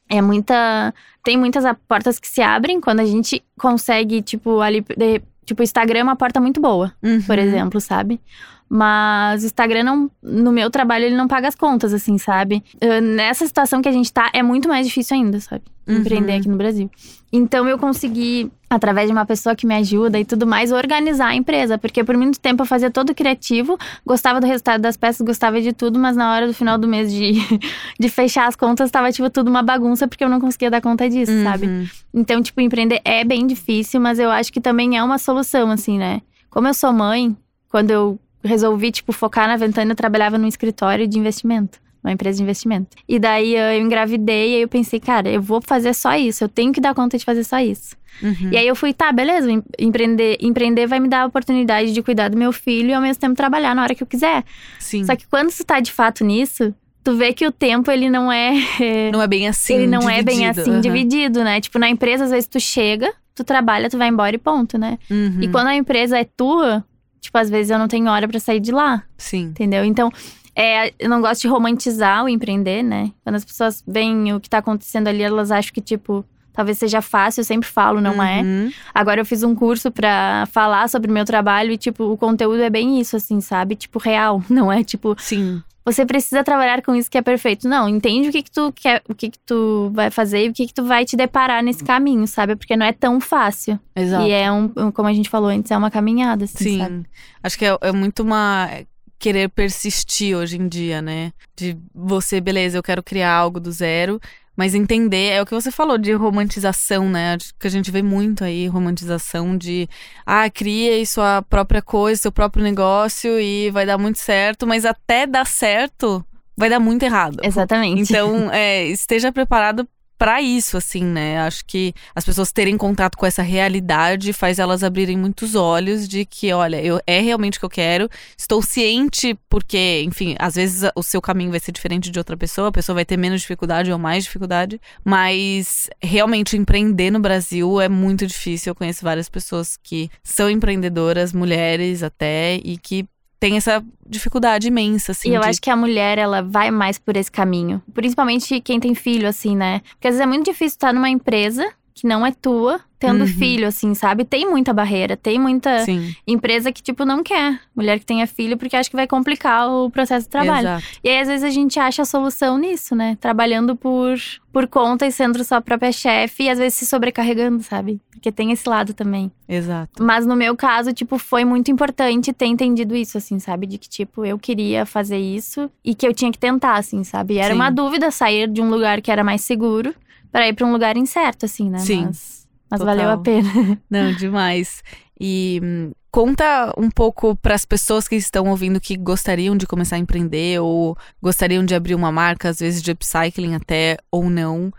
é 0.09 0.21
muita. 0.21 0.93
Tem 1.23 1.37
muitas 1.37 1.63
portas 1.87 2.19
que 2.19 2.27
se 2.27 2.41
abrem 2.41 2.81
quando 2.81 3.01
a 3.01 3.05
gente 3.05 3.43
consegue, 3.59 4.21
tipo, 4.21 4.61
ali. 4.61 4.81
de- 4.81 5.21
tipo, 5.49 5.61
o 5.61 5.63
Instagram 5.63 5.99
é 5.99 6.03
uma 6.03 6.15
porta 6.15 6.39
muito 6.39 6.61
boa, 6.61 6.93
por 7.25 7.37
Uhum. 7.37 7.43
exemplo, 7.43 7.81
sabe? 7.81 8.21
Mas 8.69 9.41
o 9.41 9.45
Instagram 9.47 9.83
não, 9.83 10.11
no 10.21 10.51
meu 10.51 10.69
trabalho, 10.69 11.05
ele 11.05 11.15
não 11.15 11.27
paga 11.27 11.47
as 11.47 11.55
contas, 11.55 11.91
assim, 11.91 12.19
sabe? 12.19 12.63
Nessa 13.01 13.47
situação 13.47 13.81
que 13.81 13.89
a 13.89 13.91
gente 13.91 14.13
tá, 14.13 14.29
é 14.31 14.43
muito 14.43 14.69
mais 14.69 14.85
difícil 14.85 15.17
ainda, 15.17 15.39
sabe? 15.39 15.63
Uhum. 15.87 15.97
Empreender 15.97 16.33
aqui 16.33 16.47
no 16.47 16.55
Brasil. 16.55 16.89
Então 17.33 17.67
eu 17.67 17.79
consegui, 17.79 18.51
através 18.69 19.07
de 19.07 19.11
uma 19.11 19.25
pessoa 19.25 19.55
que 19.55 19.65
me 19.65 19.73
ajuda 19.73 20.19
e 20.19 20.25
tudo 20.25 20.45
mais, 20.45 20.71
organizar 20.71 21.29
a 21.29 21.35
empresa. 21.35 21.79
Porque 21.79 22.03
por 22.03 22.15
muito 22.15 22.39
tempo 22.39 22.61
eu 22.61 22.65
fazia 22.65 22.91
todo 22.91 23.13
criativo, 23.15 23.75
gostava 24.05 24.39
do 24.39 24.45
resultado 24.45 24.81
das 24.81 24.95
peças, 24.95 25.25
gostava 25.25 25.59
de 25.59 25.73
tudo, 25.73 25.97
mas 25.97 26.15
na 26.15 26.31
hora 26.31 26.45
do 26.45 26.53
final 26.53 26.77
do 26.77 26.87
mês 26.87 27.11
de, 27.11 27.33
de 27.99 28.09
fechar 28.09 28.47
as 28.47 28.55
contas, 28.55 28.91
tava, 28.91 29.11
tipo, 29.11 29.31
tudo 29.31 29.49
uma 29.49 29.63
bagunça, 29.63 30.07
porque 30.07 30.23
eu 30.23 30.29
não 30.29 30.39
conseguia 30.39 30.69
dar 30.69 30.81
conta 30.81 31.09
disso, 31.09 31.31
sabe? 31.43 31.65
Uhum. 31.65 31.87
Então, 32.13 32.39
tipo, 32.41 32.61
empreender 32.61 33.01
é 33.03 33.23
bem 33.23 33.47
difícil, 33.47 33.99
mas 33.99 34.19
eu 34.19 34.29
acho 34.29 34.53
que 34.53 34.61
também 34.61 34.95
é 34.95 35.03
uma 35.03 35.17
solução, 35.17 35.71
assim, 35.71 35.97
né? 35.97 36.21
Como 36.51 36.67
eu 36.67 36.73
sou 36.73 36.93
mãe, 36.93 37.35
quando 37.67 37.91
eu 37.91 38.19
resolvi, 38.43 38.91
tipo, 38.91 39.11
focar 39.11 39.47
na 39.47 39.57
Ventana, 39.57 39.91
eu 39.91 39.95
trabalhava 39.95 40.37
num 40.37 40.47
escritório 40.47 41.07
de 41.07 41.17
investimento. 41.19 41.79
Uma 42.03 42.13
empresa 42.13 42.37
de 42.37 42.43
investimento. 42.43 42.95
E 43.07 43.19
daí 43.19 43.53
eu 43.55 43.81
engravidei 43.81 44.51
e 44.53 44.55
aí 44.55 44.61
eu 44.61 44.69
pensei, 44.69 45.01
cara, 45.01 45.29
eu 45.29 45.41
vou 45.41 45.61
fazer 45.61 45.93
só 45.93 46.15
isso, 46.15 46.43
eu 46.45 46.47
tenho 46.47 46.71
que 46.71 46.79
dar 46.79 46.95
conta 46.95 47.17
de 47.17 47.25
fazer 47.25 47.43
só 47.43 47.59
isso. 47.59 47.93
Uhum. 48.23 48.49
E 48.53 48.57
aí 48.57 48.65
eu 48.65 48.73
fui, 48.75 48.93
tá, 48.93 49.11
beleza, 49.11 49.51
em- 49.51 49.61
empreender, 49.77 50.37
empreender 50.41 50.87
vai 50.87 50.99
me 51.01 51.09
dar 51.09 51.23
a 51.23 51.25
oportunidade 51.25 51.91
de 51.91 52.01
cuidar 52.01 52.29
do 52.29 52.37
meu 52.37 52.53
filho 52.53 52.89
e 52.89 52.93
ao 52.93 53.01
mesmo 53.01 53.19
tempo 53.19 53.35
trabalhar 53.35 53.75
na 53.75 53.83
hora 53.83 53.93
que 53.93 54.01
eu 54.01 54.07
quiser. 54.07 54.45
Sim. 54.79 55.03
Só 55.03 55.13
que 55.13 55.27
quando 55.27 55.51
tu 55.51 55.63
tá 55.65 55.81
de 55.81 55.91
fato 55.91 56.23
nisso, 56.23 56.73
tu 57.03 57.17
vê 57.17 57.33
que 57.33 57.45
o 57.45 57.51
tempo 57.51 57.91
ele 57.91 58.09
não 58.09 58.31
é 58.31 58.53
Não 59.11 59.21
é 59.21 59.27
bem 59.27 59.49
assim. 59.49 59.73
ele 59.75 59.87
não 59.87 60.09
é 60.09 60.21
bem 60.23 60.37
dividido. 60.37 60.61
assim 60.61 60.71
Aham. 60.71 60.81
dividido, 60.81 61.43
né? 61.43 61.59
Tipo, 61.59 61.77
na 61.79 61.89
empresa, 61.89 62.23
às 62.23 62.31
vezes 62.31 62.47
tu 62.47 62.61
chega, 62.61 63.11
tu 63.35 63.43
trabalha, 63.43 63.89
tu 63.89 63.97
vai 63.97 64.07
embora 64.07 64.33
e 64.33 64.39
ponto, 64.39 64.77
né? 64.77 64.97
Uhum. 65.11 65.39
E 65.41 65.49
quando 65.49 65.67
a 65.67 65.75
empresa 65.75 66.17
é 66.17 66.23
tua, 66.23 66.83
tipo, 67.19 67.37
às 67.37 67.49
vezes 67.49 67.69
eu 67.69 67.79
não 67.79 67.87
tenho 67.87 68.09
hora 68.09 68.27
pra 68.27 68.39
sair 68.39 68.59
de 68.59 68.71
lá, 68.71 69.03
Sim. 69.17 69.43
entendeu? 69.43 69.83
Então, 69.83 70.11
é, 70.55 70.93
eu 70.99 71.09
não 71.09 71.21
gosto 71.21 71.41
de 71.41 71.47
romantizar 71.47 72.25
o 72.25 72.29
empreender, 72.29 72.83
né? 72.83 73.11
Quando 73.23 73.35
as 73.35 73.45
pessoas 73.45 73.83
veem 73.87 74.33
o 74.33 74.39
que 74.39 74.49
tá 74.49 74.57
acontecendo 74.57 75.07
ali, 75.07 75.21
elas 75.23 75.51
acham 75.51 75.73
que, 75.73 75.81
tipo, 75.81 76.25
talvez 76.51 76.77
seja 76.77 77.01
fácil, 77.01 77.39
eu 77.41 77.45
sempre 77.45 77.69
falo, 77.69 78.01
não 78.01 78.21
é? 78.21 78.41
Uhum. 78.41 78.71
Agora 78.93 79.21
eu 79.21 79.25
fiz 79.25 79.43
um 79.43 79.55
curso 79.55 79.89
pra 79.89 80.45
falar 80.51 80.89
sobre 80.89 81.09
o 81.09 81.13
meu 81.13 81.23
trabalho 81.23 81.71
e, 81.71 81.77
tipo, 81.77 82.03
o 82.03 82.17
conteúdo 82.17 82.61
é 82.61 82.69
bem 82.69 82.99
isso, 82.99 83.15
assim, 83.15 83.39
sabe? 83.39 83.75
Tipo, 83.75 83.99
real, 83.99 84.43
não 84.49 84.69
é 84.69 84.83
tipo, 84.83 85.15
Sim. 85.17 85.63
Você 85.91 86.05
precisa 86.05 86.43
trabalhar 86.43 86.81
com 86.81 86.95
isso 86.95 87.09
que 87.09 87.17
é 87.17 87.21
perfeito. 87.21 87.67
Não, 87.67 87.87
entende 87.87 88.29
o 88.29 88.31
que 88.31 88.43
que 88.43 88.51
tu 88.51 88.71
quer, 88.71 89.01
o 89.07 89.15
que 89.15 89.29
que 89.29 89.39
tu 89.39 89.91
vai 89.93 90.09
fazer 90.09 90.45
e 90.45 90.49
o 90.49 90.53
que 90.53 90.67
que 90.67 90.73
tu 90.73 90.83
vai 90.83 91.05
te 91.05 91.15
deparar 91.15 91.63
nesse 91.63 91.83
caminho, 91.83 92.27
sabe? 92.27 92.55
Porque 92.55 92.75
não 92.75 92.85
é 92.85 92.93
tão 92.93 93.19
fácil. 93.19 93.79
Exato. 93.95 94.25
E 94.25 94.31
é 94.31 94.51
um, 94.51 94.69
como 94.91 95.07
a 95.07 95.13
gente 95.13 95.29
falou 95.29 95.49
antes, 95.49 95.71
é 95.71 95.77
uma 95.77 95.91
caminhada, 95.91 96.45
assim, 96.45 96.57
Sim. 96.57 96.79
sabe? 96.79 97.05
Acho 97.43 97.57
que 97.57 97.65
é, 97.65 97.77
é 97.81 97.91
muito 97.91 98.23
uma. 98.23 98.69
Querer 99.17 99.49
persistir 99.49 100.37
hoje 100.37 100.57
em 100.57 100.69
dia, 100.69 101.01
né? 101.01 101.33
De 101.53 101.77
você, 101.93 102.39
beleza, 102.39 102.77
eu 102.77 102.83
quero 102.83 103.03
criar 103.03 103.33
algo 103.33 103.59
do 103.59 103.69
zero, 103.69 104.17
mas 104.59 104.75
entender, 104.75 105.29
é 105.29 105.41
o 105.41 105.45
que 105.45 105.53
você 105.53 105.71
falou 105.71 105.97
de 105.97 106.11
romantização, 106.11 107.09
né? 107.09 107.37
Que 107.57 107.65
a 107.65 107.69
gente 107.69 107.89
vê 107.89 108.01
muito 108.01 108.43
aí, 108.43 108.67
romantização 108.67 109.57
de, 109.57 109.87
ah, 110.25 110.49
cria 110.49 110.95
aí 110.95 111.05
sua 111.05 111.41
própria 111.41 111.81
coisa, 111.81 112.23
seu 112.23 112.29
próprio 112.29 112.61
negócio 112.61 113.39
e 113.39 113.71
vai 113.71 113.85
dar 113.85 113.97
muito 113.97 114.19
certo, 114.19 114.67
mas 114.67 114.83
até 114.83 115.25
dar 115.25 115.47
certo, 115.47 116.21
vai 116.57 116.69
dar 116.69 116.77
muito 116.77 117.03
errado. 117.03 117.39
Exatamente. 117.41 118.01
Então, 118.01 118.51
é, 118.51 118.85
esteja 118.87 119.31
preparado 119.31 119.87
pra 120.19 120.41
isso, 120.41 120.75
assim, 120.75 121.03
né? 121.03 121.39
Acho 121.39 121.63
que 121.65 121.93
as 122.13 122.25
pessoas 122.25 122.51
terem 122.51 122.77
contato 122.77 123.17
com 123.17 123.25
essa 123.25 123.41
realidade 123.41 124.33
faz 124.33 124.59
elas 124.59 124.83
abrirem 124.83 125.17
muitos 125.17 125.55
olhos 125.55 126.09
de 126.09 126.25
que, 126.25 126.51
olha, 126.51 126.83
eu, 126.83 126.99
é 127.07 127.21
realmente 127.21 127.57
o 127.57 127.61
que 127.61 127.65
eu 127.65 127.69
quero, 127.69 128.09
estou 128.37 128.61
ciente 128.61 129.39
porque, 129.49 130.03
enfim, 130.03 130.35
às 130.37 130.55
vezes 130.55 130.91
o 130.93 131.01
seu 131.01 131.21
caminho 131.21 131.51
vai 131.51 131.59
ser 131.61 131.71
diferente 131.71 132.11
de 132.11 132.19
outra 132.19 132.35
pessoa, 132.35 132.67
a 132.67 132.71
pessoa 132.71 132.95
vai 132.95 133.05
ter 133.05 133.15
menos 133.15 133.39
dificuldade 133.39 133.93
ou 133.93 133.97
mais 133.97 134.25
dificuldade, 134.25 134.79
mas 135.05 135.89
realmente 136.01 136.57
empreender 136.57 137.11
no 137.11 137.19
Brasil 137.21 137.79
é 137.79 137.87
muito 137.87 138.27
difícil. 138.27 138.71
Eu 138.71 138.75
conheço 138.75 139.05
várias 139.05 139.29
pessoas 139.29 139.77
que 139.81 140.11
são 140.21 140.49
empreendedoras, 140.49 141.31
mulheres 141.31 142.03
até, 142.03 142.55
e 142.57 142.77
que 142.77 143.07
têm 143.39 143.57
essa 143.57 143.83
dificuldade 144.07 144.67
imensa, 144.67 145.11
assim. 145.13 145.29
E 145.31 145.33
eu 145.35 145.41
de- 145.41 145.47
acho 145.49 145.61
que 145.61 145.69
a 145.69 145.75
mulher, 145.75 146.17
ela 146.17 146.41
vai 146.41 146.69
mais 146.71 146.97
por 146.99 147.15
esse 147.15 147.31
caminho. 147.31 147.81
Principalmente 147.93 148.59
quem 148.61 148.79
tem 148.79 148.93
filho, 148.93 149.27
assim, 149.27 149.55
né? 149.55 149.81
Porque 149.91 150.07
às 150.07 150.13
vezes 150.15 150.21
é 150.21 150.25
muito 150.25 150.45
difícil 150.45 150.75
estar 150.75 150.93
numa 150.93 151.09
empresa 151.09 151.67
que 152.01 152.07
não 152.07 152.25
é 152.25 152.31
tua, 152.31 152.79
tendo 152.99 153.21
Uhum. 153.21 153.27
filho, 153.27 153.67
assim, 153.67 153.93
sabe? 153.93 154.25
Tem 154.25 154.49
muita 154.49 154.73
barreira, 154.73 155.15
tem 155.15 155.39
muita 155.39 155.85
Sim, 155.85 156.13
empresa 156.27 156.71
que, 156.71 156.81
tipo, 156.81 157.05
não 157.05 157.23
quer 157.23 157.59
mulher 157.75 157.97
que 157.99 158.05
tenha 158.05 158.27
filho 158.27 158.57
porque 158.57 158.75
acha 158.75 158.89
que 158.89 158.95
vai 158.95 159.07
complicar 159.07 159.69
o 159.69 159.89
processo 159.89 160.25
de 160.25 160.29
trabalho. 160.31 160.67
exato. 160.67 160.83
E 161.03 161.09
aí, 161.09 161.19
às 161.19 161.27
vezes, 161.27 161.43
a 161.45 161.49
gente 161.49 161.79
acha 161.79 162.01
a 162.01 162.05
solução 162.05 162.57
nisso, 162.57 162.95
né? 162.95 163.17
Trabalhando 163.21 163.73
por, 163.75 164.17
por 164.51 164.67
conta 164.67 165.05
e 165.07 165.11
sendo 165.11 165.41
sua 165.45 165.61
própria 165.61 165.91
chefe 165.93 166.43
e 166.43 166.49
às 166.49 166.57
vezes 166.59 166.73
se 166.77 166.85
sobrecarregando, 166.85 167.63
sabe? 167.63 168.01
Porque 168.11 168.33
tem 168.33 168.51
esse 168.51 168.67
lado 168.67 168.93
também. 168.93 169.31
Exato. 169.47 170.03
Mas 170.03 170.25
no 170.25 170.35
meu 170.35 170.53
caso, 170.57 170.91
tipo, 170.91 171.17
foi 171.17 171.45
muito 171.45 171.71
importante 171.71 172.33
ter 172.33 172.47
entendido 172.47 172.93
isso, 172.97 173.17
assim, 173.17 173.39
sabe? 173.39 173.65
De 173.65 173.77
que, 173.77 173.87
tipo, 173.87 174.25
eu 174.25 174.37
queria 174.37 174.85
fazer 174.85 175.17
isso 175.17 175.71
e 175.85 175.95
que 175.95 176.05
eu 176.05 176.13
tinha 176.13 176.29
que 176.29 176.37
tentar, 176.37 176.73
assim, 176.77 177.01
sabe? 177.05 177.35
E 177.35 177.37
era 177.37 177.49
Sim. 177.53 177.55
uma 177.55 177.69
dúvida 177.69 178.11
sair 178.11 178.49
de 178.49 178.61
um 178.61 178.69
lugar 178.69 178.99
que 179.01 179.09
era 179.09 179.23
mais 179.23 179.39
seguro 179.39 179.95
para 180.31 180.47
ir 180.47 180.53
para 180.53 180.65
um 180.65 180.71
lugar 180.71 180.97
incerto, 180.97 181.45
assim, 181.45 181.69
né? 181.69 181.79
Sim, 181.79 182.05
Mas, 182.05 182.47
mas 182.69 182.81
valeu 182.81 183.09
a 183.09 183.17
pena. 183.17 183.49
Não, 183.89 184.13
demais. 184.13 184.83
E 185.19 185.59
hum, 185.63 185.91
conta 186.11 186.73
um 186.77 186.89
pouco 186.89 187.35
para 187.35 187.55
as 187.55 187.65
pessoas 187.65 188.07
que 188.07 188.15
estão 188.15 188.47
ouvindo 188.47 188.79
que 188.79 188.95
gostariam 188.95 189.55
de 189.55 189.67
começar 189.67 189.95
a 189.95 189.99
empreender 189.99 190.59
ou 190.59 190.97
gostariam 191.21 191.63
de 191.63 191.75
abrir 191.75 191.95
uma 191.95 192.11
marca, 192.11 192.49
às 192.49 192.59
vezes 192.59 192.81
de 192.81 192.91
upcycling 192.91 193.55
até 193.55 193.97
ou 194.11 194.29
não. 194.29 194.71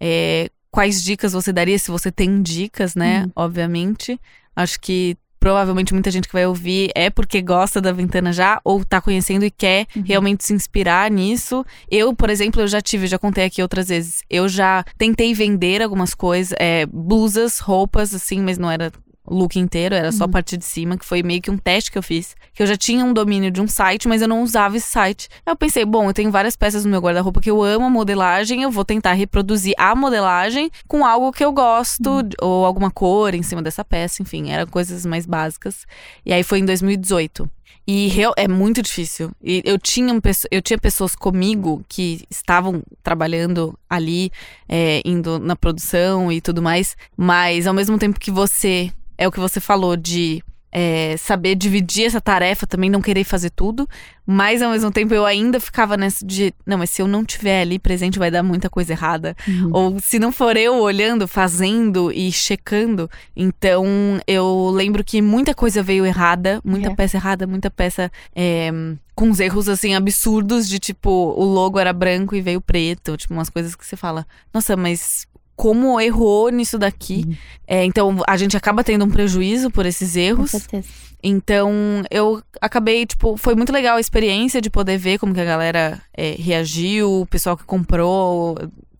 É, 0.00 0.50
quais 0.70 1.02
dicas 1.02 1.32
você 1.32 1.52
daria 1.52 1.78
se 1.78 1.90
você 1.90 2.10
tem 2.12 2.42
dicas, 2.42 2.94
né? 2.94 3.24
Uhum. 3.24 3.32
Obviamente. 3.36 4.20
Acho 4.54 4.80
que 4.80 5.16
provavelmente 5.40 5.94
muita 5.94 6.10
gente 6.10 6.28
que 6.28 6.32
vai 6.34 6.46
ouvir 6.46 6.90
é 6.94 7.08
porque 7.10 7.40
gosta 7.40 7.80
da 7.80 7.90
Ventana 7.92 8.32
já 8.32 8.60
ou 8.62 8.84
tá 8.84 9.00
conhecendo 9.00 9.44
e 9.44 9.50
quer 9.50 9.86
Uhum. 9.96 10.02
realmente 10.06 10.44
se 10.44 10.52
inspirar 10.52 11.10
nisso. 11.10 11.64
Eu, 11.90 12.14
por 12.14 12.28
exemplo, 12.30 12.60
eu 12.60 12.68
já 12.68 12.80
tive, 12.82 13.06
já 13.06 13.18
contei 13.18 13.44
aqui 13.46 13.62
outras 13.62 13.88
vezes. 13.88 14.22
Eu 14.28 14.46
já 14.48 14.84
tentei 14.98 15.32
vender 15.32 15.80
algumas 15.82 16.14
coisas, 16.14 16.54
é, 16.60 16.84
blusas, 16.86 17.58
roupas, 17.58 18.14
assim, 18.14 18.40
mas 18.42 18.58
não 18.58 18.70
era 18.70 18.92
look 19.30 19.58
inteiro, 19.58 19.94
era 19.94 20.10
só 20.12 20.24
a 20.24 20.26
Uhum. 20.26 20.32
parte 20.32 20.56
de 20.56 20.64
cima, 20.64 20.96
que 20.98 21.04
foi 21.04 21.22
meio 21.22 21.40
que 21.40 21.50
um 21.50 21.56
teste 21.56 21.90
que 21.90 21.96
eu 21.98 22.02
fiz. 22.02 22.34
Que 22.52 22.62
eu 22.62 22.66
já 22.66 22.76
tinha 22.76 23.04
um 23.04 23.12
domínio 23.12 23.50
de 23.50 23.60
um 23.60 23.68
site, 23.68 24.08
mas 24.08 24.20
eu 24.22 24.28
não 24.28 24.42
usava 24.42 24.76
esse 24.76 24.86
site. 24.86 25.28
Aí 25.46 25.52
eu 25.52 25.56
pensei, 25.56 25.84
bom, 25.84 26.08
eu 26.08 26.14
tenho 26.14 26.30
várias 26.30 26.56
peças 26.56 26.84
no 26.84 26.90
meu 26.90 27.00
guarda-roupa 27.00 27.40
que 27.40 27.50
eu 27.50 27.62
amo 27.62 27.86
a 27.86 27.90
modelagem, 27.90 28.62
eu 28.62 28.70
vou 28.70 28.84
tentar 28.84 29.12
reproduzir 29.12 29.74
a 29.78 29.94
modelagem 29.94 30.70
com 30.88 31.04
algo 31.06 31.32
que 31.32 31.44
eu 31.44 31.52
gosto, 31.52 32.22
ou 32.40 32.66
alguma 32.66 32.90
cor 32.90 33.34
em 33.34 33.42
cima 33.42 33.62
dessa 33.62 33.84
peça, 33.84 34.22
enfim, 34.22 34.50
eram 34.50 34.66
coisas 34.66 35.06
mais 35.06 35.26
básicas. 35.26 35.86
E 36.26 36.32
aí 36.32 36.42
foi 36.42 36.58
em 36.58 36.64
2018. 36.64 37.48
E 37.86 38.12
é 38.36 38.46
muito 38.46 38.82
difícil. 38.82 39.32
E 39.42 39.62
eu 39.64 39.76
tinha, 39.78 40.14
eu 40.50 40.62
tinha 40.62 40.78
pessoas 40.78 41.16
comigo 41.16 41.84
que 41.88 42.24
estavam 42.30 42.82
trabalhando 43.02 43.76
ali, 43.88 44.30
é, 44.68 45.00
indo 45.04 45.40
na 45.40 45.56
produção 45.56 46.30
e 46.30 46.40
tudo 46.40 46.62
mais, 46.62 46.96
mas 47.16 47.66
ao 47.66 47.74
mesmo 47.74 47.98
tempo 47.98 48.20
que 48.20 48.30
você, 48.30 48.92
é 49.20 49.28
o 49.28 49.30
que 49.32 49.38
você 49.38 49.60
falou, 49.60 49.96
de 49.96 50.42
é, 50.72 51.16
saber 51.18 51.56
dividir 51.56 52.06
essa 52.06 52.20
tarefa, 52.20 52.66
também 52.66 52.88
não 52.88 53.02
querer 53.02 53.24
fazer 53.24 53.50
tudo, 53.50 53.88
mas 54.24 54.62
ao 54.62 54.70
mesmo 54.70 54.90
tempo 54.90 55.12
eu 55.12 55.26
ainda 55.26 55.58
ficava 55.58 55.96
nessa 55.96 56.24
de, 56.24 56.54
não, 56.64 56.78
mas 56.78 56.90
se 56.90 57.02
eu 57.02 57.08
não 57.08 57.24
tiver 57.24 57.60
ali 57.60 57.78
presente 57.78 58.18
vai 58.18 58.30
dar 58.30 58.42
muita 58.42 58.70
coisa 58.70 58.92
errada. 58.92 59.36
Uhum. 59.48 59.70
Ou 59.72 60.00
se 60.00 60.18
não 60.18 60.30
for 60.30 60.56
eu 60.56 60.76
olhando, 60.76 61.26
fazendo 61.26 62.12
e 62.12 62.30
checando. 62.30 63.10
Então 63.34 63.84
eu 64.26 64.70
lembro 64.72 65.02
que 65.02 65.20
muita 65.20 65.54
coisa 65.54 65.82
veio 65.82 66.06
errada, 66.06 66.60
muita 66.64 66.90
É. 66.90 66.94
peça 66.94 67.16
errada, 67.16 67.46
muita 67.46 67.70
peça 67.70 68.10
é, 68.34 68.70
com 69.16 69.28
uns 69.28 69.40
erros 69.40 69.68
assim 69.68 69.94
absurdos 69.96 70.68
de 70.68 70.78
tipo, 70.78 71.10
o 71.10 71.44
logo 71.44 71.78
era 71.78 71.92
branco 71.92 72.36
e 72.36 72.40
veio 72.40 72.60
preto, 72.60 73.16
tipo 73.16 73.34
umas 73.34 73.50
coisas 73.50 73.74
que 73.74 73.84
você 73.84 73.96
fala, 73.96 74.24
nossa, 74.54 74.76
mas 74.76 75.26
como 75.60 76.00
errou 76.00 76.48
nisso 76.48 76.78
daqui. 76.78 77.22
Uhum. 77.26 77.36
É, 77.66 77.84
então 77.84 78.16
a 78.26 78.34
gente 78.38 78.56
acaba 78.56 78.82
tendo 78.82 79.04
um 79.04 79.10
prejuízo 79.10 79.70
por 79.70 79.84
esses 79.84 80.14
Com 80.14 80.18
erros. 80.18 80.50
certeza. 80.52 80.88
Então 81.22 81.70
eu 82.10 82.42
acabei, 82.62 83.04
tipo, 83.04 83.36
foi 83.36 83.54
muito 83.54 83.70
legal 83.70 83.98
a 83.98 84.00
experiência 84.00 84.58
de 84.58 84.70
poder 84.70 84.96
ver 84.96 85.18
como 85.18 85.34
que 85.34 85.40
a 85.40 85.44
galera 85.44 86.00
é, 86.16 86.30
reagiu, 86.30 87.20
o 87.20 87.26
pessoal 87.26 87.58
que 87.58 87.64
comprou, 87.64 88.56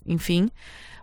enfim. 0.07 0.51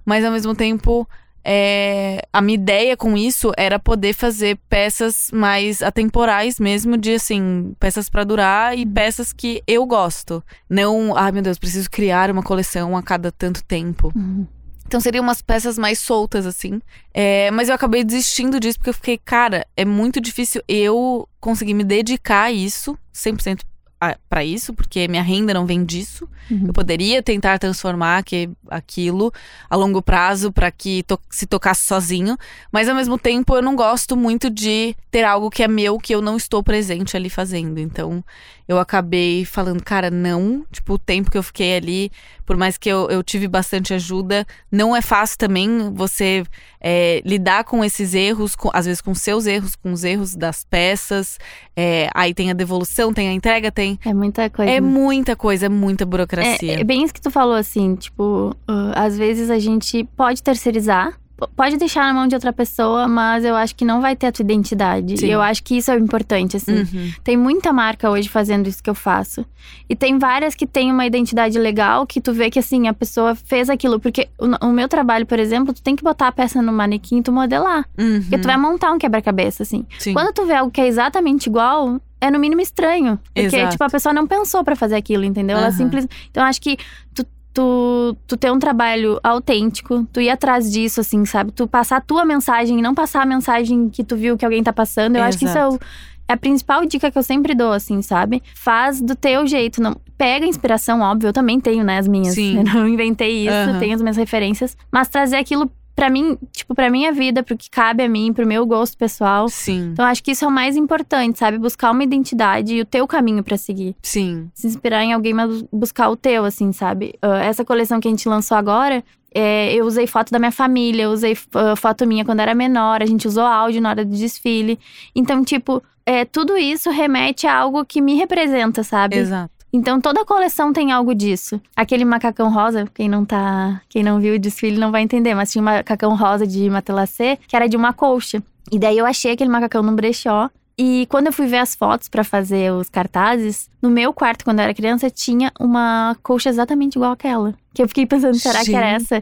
Mas 0.06 0.24
ao 0.24 0.32
mesmo 0.32 0.54
tempo, 0.54 1.10
é, 1.44 2.22
a 2.32 2.40
minha 2.40 2.54
ideia 2.54 2.96
com 2.96 3.18
isso 3.18 3.52
era 3.58 3.80
poder 3.80 4.14
fazer 4.14 4.60
peças 4.70 5.32
mais 5.34 5.82
atemporais 5.82 6.60
mesmo, 6.60 6.96
de 6.98 7.16
assim, 7.16 7.74
peças 7.80 8.12
pra 8.12 8.24
durar 8.24 8.78
e 8.78 8.86
peças 8.86 9.34
que 9.34 9.64
eu 9.66 9.88
gosto. 9.88 10.44
Não, 10.70 11.18
ai 11.18 11.32
meu 11.32 11.42
Deus, 11.42 11.58
preciso 11.58 11.90
criar 11.90 12.30
uma 12.30 12.44
coleção 12.44 12.96
a 12.96 13.02
cada 13.02 13.32
tanto 13.32 13.64
tempo. 13.64 14.14
Uhum. 14.16 14.46
Então 14.88 15.00
seriam 15.02 15.24
umas 15.24 15.42
peças 15.42 15.78
mais 15.78 16.00
soltas, 16.00 16.46
assim. 16.46 16.82
É, 17.14 17.52
mas 17.52 17.68
eu 17.68 17.76
acabei 17.76 18.04
desistindo 18.04 18.60
disso 18.60 18.80
porque 18.80 18.90
eu 18.90 18.94
fiquei, 18.94 19.18
cara, 19.18 19.68
é 19.76 19.84
muito 19.84 20.22
difícil 20.22 20.62
eu 20.68 21.28
conseguir 21.42 21.74
me 21.74 21.84
dedicar 21.84 22.44
a 22.44 22.52
isso, 22.52 22.98
100% 23.14 23.62
a- 24.00 24.18
pra 24.30 24.44
isso, 24.44 24.74
porque 24.74 25.08
minha 25.08 25.24
renda 25.24 25.54
não 25.54 25.66
vem 25.66 25.84
disso. 25.84 26.28
Uhum. 26.50 26.66
Eu 26.68 26.74
poderia 26.74 27.22
tentar 27.22 27.58
transformar 27.60 28.24
que, 28.24 28.50
aquilo 28.70 29.32
a 29.70 29.76
longo 29.76 30.02
prazo 30.02 30.52
para 30.52 30.72
que 30.72 31.04
to- 31.04 31.20
se 31.30 31.46
tocasse 31.46 31.86
sozinho, 31.88 32.38
mas 32.72 32.88
ao 32.88 32.96
mesmo 32.96 33.18
tempo 33.18 33.56
eu 33.56 33.62
não 33.62 33.76
gosto 33.76 34.16
muito 34.16 34.50
de 34.50 34.96
ter 35.12 35.24
algo 35.24 35.50
que 35.50 35.64
é 35.64 35.68
meu 35.68 35.98
que 35.98 36.14
eu 36.14 36.22
não 36.22 36.38
estou 36.38 36.62
presente 36.64 37.16
ali 37.18 37.30
fazendo. 37.30 37.80
Então 37.80 38.24
eu 38.68 38.78
acabei 38.80 39.46
falando, 39.46 39.82
cara, 39.84 40.10
não. 40.12 40.66
Tipo, 40.72 40.94
o 40.94 41.00
tempo 41.00 41.32
que 41.32 41.38
eu 41.38 41.44
fiquei 41.44 41.78
ali, 41.78 42.12
por 42.46 42.58
mais 42.58 42.78
que 42.78 42.90
eu, 42.90 43.10
eu 43.10 43.24
tive 43.24 43.48
bastante 43.48 43.94
ajuda, 43.94 44.46
não 44.72 44.96
é 44.96 45.02
fácil 45.02 45.38
também 45.38 45.94
você 45.94 46.44
é, 46.80 47.22
lidar 47.26 47.64
com 47.64 47.84
esses 47.84 48.14
erros, 48.14 48.56
com- 48.56 48.70
às 48.74 48.86
vezes 48.86 49.02
com 49.02 49.16
seus 49.16 49.46
erros, 49.48 49.76
com 49.76 49.92
os 49.92 50.04
erros 50.04 50.36
das 50.36 50.64
peças. 50.64 51.38
É, 51.76 52.10
aí 52.14 52.34
tem 52.34 52.52
a 52.52 52.54
devolução, 52.54 53.14
tem 53.14 53.30
a 53.30 53.34
entrega, 53.34 53.72
tem. 53.72 53.87
É 54.04 54.14
muita 54.14 54.50
coisa. 54.50 54.72
É 54.72 54.82
muita 54.82 55.36
coisa, 55.36 55.66
é 55.68 55.70
muita 55.70 56.06
burocracia. 56.06 56.78
É, 56.78 56.82
é 56.82 56.84
bem 56.84 57.04
isso 57.04 57.14
que 57.14 57.22
tu 57.22 57.30
falou, 57.30 57.56
assim, 57.56 57.96
tipo, 57.96 58.56
uh, 58.70 58.92
às 58.96 59.18
vezes 59.18 59.50
a 59.50 59.60
gente 59.60 60.04
pode 60.16 60.42
terceirizar, 60.42 61.14
pode 61.56 61.78
deixar 61.78 62.06
na 62.06 62.14
mão 62.14 62.28
de 62.28 62.34
outra 62.34 62.52
pessoa, 62.52 63.08
mas 63.08 63.46
eu 63.46 63.56
acho 63.56 63.76
que 63.76 63.86
não 63.86 64.02
vai 64.02 64.16
ter 64.16 64.28
a 64.28 64.32
tua 64.32 64.44
identidade. 64.44 65.18
Sim. 65.18 65.28
E 65.28 65.32
eu 65.32 65.42
acho 65.42 65.64
que 65.64 65.78
isso 65.78 65.92
é 65.92 65.98
importante, 65.98 66.58
assim. 66.58 66.80
Uhum. 66.80 67.12
Tem 67.24 67.38
muita 67.38 67.72
marca 67.72 68.10
hoje 68.10 68.28
fazendo 68.28 68.68
isso 68.68 68.82
que 68.82 68.90
eu 68.90 68.96
faço. 68.96 69.46
E 69.88 69.96
tem 69.96 70.18
várias 70.18 70.56
que 70.56 70.66
têm 70.66 70.92
uma 70.92 71.06
identidade 71.06 71.60
legal, 71.60 72.08
que 72.08 72.20
tu 72.20 72.34
vê 72.34 72.50
que, 72.50 72.58
assim, 72.58 72.88
a 72.88 72.94
pessoa 72.94 73.36
fez 73.36 73.70
aquilo. 73.70 74.00
Porque 74.00 74.28
o, 74.40 74.68
o 74.68 74.72
meu 74.72 74.88
trabalho, 74.88 75.26
por 75.26 75.38
exemplo, 75.38 75.74
tu 75.74 75.82
tem 75.82 75.96
que 75.96 76.04
botar 76.04 76.30
a 76.30 76.32
peça 76.32 76.62
no 76.62 76.74
manequim 76.74 77.20
e 77.20 77.24
tu 77.24 77.32
modelar. 77.32 77.86
Uhum. 77.98 78.22
Porque 78.22 78.38
tu 78.40 78.48
vai 78.48 78.58
montar 78.58 78.92
um 78.92 78.98
quebra-cabeça, 78.98 79.64
assim. 79.64 79.86
Sim. 80.00 80.14
Quando 80.14 80.34
tu 80.34 80.46
vê 80.46 80.56
algo 80.56 80.72
que 80.72 80.82
é 80.82 80.88
exatamente 80.88 81.48
igual, 81.48 82.00
é 82.20 82.32
no 82.32 82.40
mínimo 82.40 82.62
estranho. 82.62 83.20
Porque, 83.34 83.56
Exato. 83.56 83.72
tipo, 83.72 83.84
a 83.84 83.90
pessoa 83.90 84.14
não 84.14 84.26
pensou 84.28 84.64
pra 84.64 84.76
fazer 84.76 84.96
aquilo, 84.96 85.24
entendeu? 85.24 85.58
Ela 85.58 85.68
Aham. 85.68 85.76
simples. 85.76 86.08
Então, 86.32 86.44
eu 86.44 86.48
acho 86.50 86.62
que 86.62 86.78
tu, 87.14 87.26
tu, 87.54 88.18
tu 88.28 88.38
ter 88.38 88.52
um 88.52 88.60
trabalho 88.60 89.20
autêntico, 89.24 90.08
tu 90.12 90.20
ir 90.22 90.30
atrás 90.30 90.72
disso, 90.72 91.00
assim, 91.02 91.26
sabe? 91.26 91.52
Tu 91.52 91.68
passar 91.68 91.98
a 91.98 92.02
tua 92.02 92.26
mensagem 92.26 92.80
e 92.80 92.82
não 92.82 92.94
passar 92.96 93.22
a 93.22 93.26
mensagem 93.26 93.90
que 93.90 94.04
tu 94.04 94.16
viu 94.16 94.38
que 94.38 94.46
alguém 94.46 94.64
tá 94.64 94.74
passando. 94.74 95.16
Eu 95.16 95.24
acho 95.24 95.38
que 95.38 95.46
isso 95.46 95.58
é, 95.58 95.68
o- 95.68 95.80
é 96.28 96.34
a 96.34 96.38
principal 96.38 96.86
dica 96.86 97.10
que 97.10 97.18
eu 97.18 97.24
sempre 97.24 97.56
dou, 97.56 97.72
assim, 97.72 98.02
sabe? 98.02 98.44
Faz 98.56 99.02
do 99.02 99.16
teu 99.16 99.48
jeito. 99.48 99.82
Não, 99.82 99.96
pega 100.18 100.46
inspiração, 100.46 101.00
óbvio. 101.02 101.30
Eu 101.30 101.34
também 101.34 101.60
tenho, 101.60 101.84
né, 101.84 102.00
as 102.00 102.08
minhas. 102.08 102.34
Sim. 102.36 102.58
Eu 102.58 102.64
não 102.74 102.88
inventei 102.88 103.46
isso, 103.48 103.70
Aham. 103.70 103.80
tenho 103.80 103.96
as 103.96 104.02
minhas 104.02 104.18
referências. 104.18 104.76
Mas 104.92 105.08
trazer 105.08 105.38
aquilo 105.38 105.72
pra 105.98 106.12
mim, 106.12 106.38
tipo, 106.52 106.76
pra 106.76 106.92
minha 106.92 107.12
vida, 107.12 107.42
pro 107.42 107.58
que 107.58 107.72
cabe 107.72 108.04
a 108.04 108.08
mim, 108.08 108.32
pro 108.32 108.46
meu 108.46 108.68
gosto 108.68 108.96
pessoal. 108.96 109.50
Sim, 109.50 109.90
Então, 109.94 110.06
acho 110.06 110.24
que 110.24 110.30
isso 110.30 110.46
é 110.46 110.48
o 110.48 110.52
mais 110.52 110.78
importante, 110.78 111.40
sabe? 111.40 111.58
Buscar 111.58 111.90
uma 111.90 112.04
identidade 112.04 112.76
e 112.76 112.82
o 112.82 112.86
teu 112.86 113.08
caminho 113.08 113.44
pra 113.44 113.58
seguir. 113.58 113.96
sim. 114.04 114.48
Se 114.54 114.68
inspirar 114.68 115.04
em 115.04 115.12
alguém, 115.12 115.34
mas 115.34 115.64
buscar 115.74 116.10
o 116.10 116.16
teu, 116.16 116.46
assim, 116.46 116.72
sabe? 116.72 117.16
Ah, 117.20 117.40
essa 117.40 117.66
coleção 117.66 118.00
que 118.00 118.08
a 118.08 118.12
gente 118.12 118.30
lançou 118.30 118.56
agora, 118.56 119.04
é, 119.34 119.74
eu 119.74 119.86
usei 119.86 120.06
foto 120.06 120.32
da 120.32 120.38
minha 120.38 120.52
família, 120.52 121.04
eu 121.04 121.10
usei 121.10 121.36
ah, 121.56 121.76
foto 121.76 122.06
minha 122.06 122.24
quando 122.24 122.42
era 122.42 122.54
menor, 122.54 123.02
a 123.02 123.06
gente 123.08 123.28
usou 123.28 123.44
áudio 123.44 123.82
na 123.82 123.90
hora 123.90 124.06
do 124.06 124.16
desfile. 124.16 124.78
Então, 125.16 125.44
tipo, 125.44 125.82
é, 126.06 126.26
tudo 126.26 126.56
isso 126.56 126.92
remete 126.92 127.48
a 127.48 127.58
algo 127.58 127.84
que 127.84 128.02
me 128.02 128.14
representa, 128.14 128.84
sabe? 128.84 129.18
Exato. 129.18 129.57
Então 129.72 130.00
toda 130.00 130.26
coleção 130.26 130.72
tem 130.72 130.92
algo 130.92 131.14
disso. 131.14 131.62
Aquele 131.76 132.06
macacão 132.06 132.52
rosa, 132.52 132.86
quem 132.94 133.10
não 133.10 133.26
tá, 133.26 133.82
quem 133.90 134.04
não 134.04 134.20
viu 134.20 134.36
o 134.36 134.40
desfile 134.40 134.78
não 134.80 134.92
vai 134.92 135.02
entender, 135.02 135.36
mas 135.36 135.52
tinha 135.52 135.62
um 135.62 135.66
macacão 135.66 136.16
rosa 136.16 136.48
de 136.48 136.70
matelacê 136.70 137.38
que 137.48 137.56
era 137.56 137.68
de 137.68 137.76
uma 137.76 137.94
colcha. 137.94 138.42
E 138.72 138.80
daí 138.80 138.98
eu 138.98 139.06
achei 139.06 139.32
aquele 139.32 139.50
macacão 139.50 139.82
num 139.84 139.96
brechó. 139.96 140.50
E 140.80 141.08
quando 141.10 141.28
eu 141.28 141.34
fui 141.34 141.48
ver 141.48 141.58
as 141.58 141.74
fotos 141.74 142.08
pra 142.08 142.24
fazer 142.24 142.72
os 142.72 142.88
cartazes, 142.88 143.68
no 143.82 143.90
meu 143.90 144.14
quarto 144.14 144.46
quando 144.46 144.60
eu 144.60 144.64
era 144.64 144.74
criança 144.76 145.10
tinha 145.10 145.52
uma 145.60 146.16
colcha 146.22 146.50
exatamente 146.50 146.96
igual 146.96 147.12
àquela. 147.14 147.56
Que 147.74 147.82
eu 147.82 147.88
fiquei 147.88 148.06
pensando, 148.06 148.36
será 148.36 148.64
que 148.64 148.76
era 148.76 148.88
essa? 148.90 149.22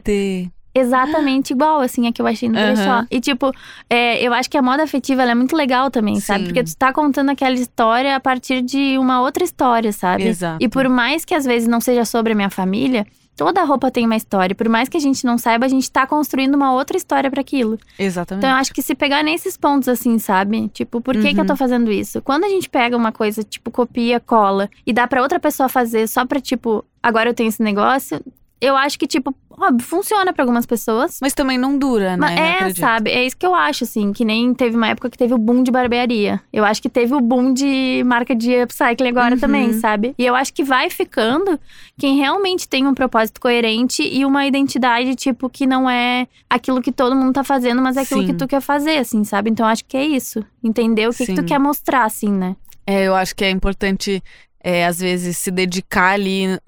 Exatamente 0.78 1.52
igual, 1.52 1.80
assim, 1.80 2.06
a 2.06 2.12
que 2.12 2.20
eu 2.20 2.26
achei 2.26 2.48
no 2.48 2.54
brechó. 2.54 3.04
E, 3.10 3.20
tipo, 3.20 3.50
é, 3.88 4.22
eu 4.22 4.32
acho 4.32 4.48
que 4.50 4.56
a 4.58 4.62
moda 4.62 4.82
afetiva 4.82 5.22
é 5.22 5.34
muito 5.34 5.56
legal 5.56 5.90
também, 5.90 6.20
sabe? 6.20 6.40
Sim. 6.40 6.46
Porque 6.46 6.64
tu 6.64 6.76
tá 6.76 6.92
contando 6.92 7.30
aquela 7.30 7.54
história 7.54 8.14
a 8.14 8.20
partir 8.20 8.62
de 8.62 8.96
uma 8.98 9.20
outra 9.20 9.42
história, 9.44 9.92
sabe? 9.92 10.24
Exato. 10.24 10.58
E 10.60 10.68
por 10.68 10.88
mais 10.88 11.24
que 11.24 11.34
às 11.34 11.44
vezes 11.44 11.68
não 11.68 11.80
seja 11.80 12.04
sobre 12.04 12.32
a 12.32 12.36
minha 12.36 12.50
família, 12.50 13.06
toda 13.36 13.62
roupa 13.64 13.90
tem 13.90 14.06
uma 14.06 14.16
história. 14.16 14.54
Por 14.54 14.68
mais 14.68 14.88
que 14.88 14.96
a 14.96 15.00
gente 15.00 15.24
não 15.24 15.36
saiba, 15.38 15.66
a 15.66 15.68
gente 15.68 15.90
tá 15.90 16.06
construindo 16.06 16.54
uma 16.54 16.72
outra 16.72 16.96
história 16.96 17.30
para 17.30 17.40
aquilo. 17.40 17.78
Exatamente. 17.98 18.40
Então 18.44 18.50
eu 18.50 18.56
acho 18.60 18.72
que 18.72 18.80
se 18.82 18.94
pegar 18.94 19.22
nesses 19.22 19.56
pontos 19.56 19.88
assim, 19.88 20.18
sabe? 20.18 20.68
Tipo, 20.68 21.00
por 21.00 21.14
que, 21.14 21.32
que 21.32 21.36
eu 21.36 21.40
Uhum. 21.40 21.46
tô 21.46 21.56
fazendo 21.56 21.90
isso? 21.92 22.22
Quando 22.22 22.44
a 22.44 22.48
gente 22.48 22.68
pega 22.68 22.96
uma 22.96 23.12
coisa, 23.12 23.42
tipo, 23.42 23.70
copia, 23.70 24.18
cola 24.20 24.70
e 24.86 24.92
dá 24.92 25.06
pra 25.06 25.22
outra 25.22 25.38
pessoa 25.38 25.68
fazer 25.68 26.06
só 26.08 26.24
pra, 26.24 26.40
tipo, 26.40 26.84
agora 27.02 27.28
eu 27.30 27.34
tenho 27.34 27.48
esse 27.48 27.62
negócio, 27.62 28.20
eu 28.60 28.76
acho 28.76 28.98
que, 28.98 29.06
tipo, 29.06 29.34
óbvio, 29.50 29.86
funciona 29.86 30.32
pra 30.32 30.42
algumas 30.42 30.64
pessoas. 30.64 31.18
Mas 31.20 31.34
também 31.34 31.58
não 31.58 31.78
dura, 31.78 32.16
né? 32.16 32.34
É, 32.38 32.52
acredito. 32.54 32.80
sabe? 32.80 33.10
É 33.10 33.24
isso 33.26 33.36
que 33.36 33.44
eu 33.46 33.54
acho, 33.54 33.84
assim. 33.84 34.12
Que 34.12 34.24
nem 34.24 34.54
teve 34.54 34.76
uma 34.76 34.88
época 34.88 35.10
que 35.10 35.18
teve 35.18 35.34
o 35.34 35.38
boom 35.38 35.62
de 35.62 35.70
barbearia. 35.70 36.40
Eu 36.52 36.64
acho 36.64 36.80
que 36.80 36.88
teve 36.88 37.14
o 37.14 37.20
boom 37.20 37.52
de 37.52 38.02
marca 38.06 38.34
de 38.34 38.62
upcycling 38.62 39.08
agora 39.08 39.34
Uhum. 39.34 39.40
também, 39.40 39.72
sabe? 39.74 40.14
E 40.18 40.24
eu 40.24 40.34
acho 40.34 40.52
que 40.54 40.64
vai 40.64 40.88
ficando 40.90 41.58
quem 41.98 42.16
realmente 42.16 42.66
tem 42.68 42.86
um 42.86 42.94
propósito 42.94 43.40
coerente 43.40 44.02
e 44.02 44.24
uma 44.24 44.46
identidade, 44.46 45.14
tipo, 45.14 45.50
que 45.50 45.66
não 45.66 45.88
é 45.88 46.26
aquilo 46.48 46.80
que 46.80 46.92
todo 46.92 47.14
mundo 47.14 47.32
tá 47.34 47.44
fazendo, 47.44 47.82
mas 47.82 47.96
é 47.96 48.00
aquilo 48.02 48.22
Sim. 48.22 48.26
que 48.28 48.34
tu 48.34 48.46
quer 48.48 48.60
fazer, 48.60 48.98
assim, 48.98 49.22
sabe? 49.24 49.50
Então 49.50 49.66
eu 49.66 49.70
acho 49.70 49.84
que 49.84 49.96
é 49.96 50.04
isso. 50.06 50.44
Entender 50.64 51.08
o 51.08 51.12
que, 51.12 51.26
que 51.26 51.34
tu 51.34 51.44
quer 51.44 51.58
mostrar, 51.58 52.04
assim, 52.04 52.30
né? 52.32 52.56
É, 52.86 53.04
eu 53.04 53.14
acho 53.14 53.34
que 53.34 53.44
é 53.44 53.50
importante, 53.50 54.22
é, 54.62 54.86
às 54.86 54.98
vezes, 55.00 55.36
se 55.38 55.50
dedicar 55.50 56.12
ali 56.12 56.58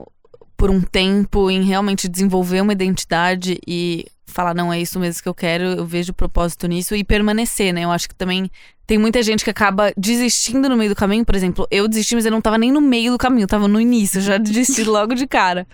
por 0.59 0.71
um 0.71 0.81
tempo 0.81 1.49
em 1.51 1.63
realmente 1.63 2.09
desenvolver 2.09 2.61
uma 2.61 2.73
identidade 2.73 3.61
e 3.65 4.05
falar, 4.27 4.55
não, 4.55 4.73
é 4.73 4.81
isso 4.81 4.99
mesmo 4.99 5.23
que 5.23 5.29
eu 5.29 5.35
quero, 5.35 5.65
eu 5.65 5.87
vejo 5.87 6.13
propósito 6.13 6.67
nisso 6.67 6.97
e 6.97 7.05
permanecer, 7.05 7.73
né? 7.73 7.85
Eu 7.85 7.93
acho 7.93 8.09
que 8.09 8.15
também 8.15 8.51
tem 8.85 8.99
muita 8.99 9.23
gente 9.23 9.45
que 9.45 9.51
acaba 9.51 9.93
desistindo 9.97 10.69
no 10.69 10.77
meio 10.77 10.91
do 10.91 10.97
caminho. 10.97 11.25
Por 11.25 11.37
exemplo, 11.37 11.67
eu 11.71 11.87
desisti, 11.87 12.17
mas 12.17 12.27
eu 12.27 12.33
não 12.33 12.41
tava 12.41 12.59
nem 12.59 12.73
no 12.73 12.81
meio 12.81 13.13
do 13.13 13.19
caminho, 13.19 13.45
eu 13.45 13.49
tava 13.49 13.69
no 13.69 13.81
início, 13.81 14.19
eu 14.19 14.23
já 14.23 14.37
desisti 14.39 14.83
logo 14.83 15.15
de 15.15 15.29
cara. 15.29 15.65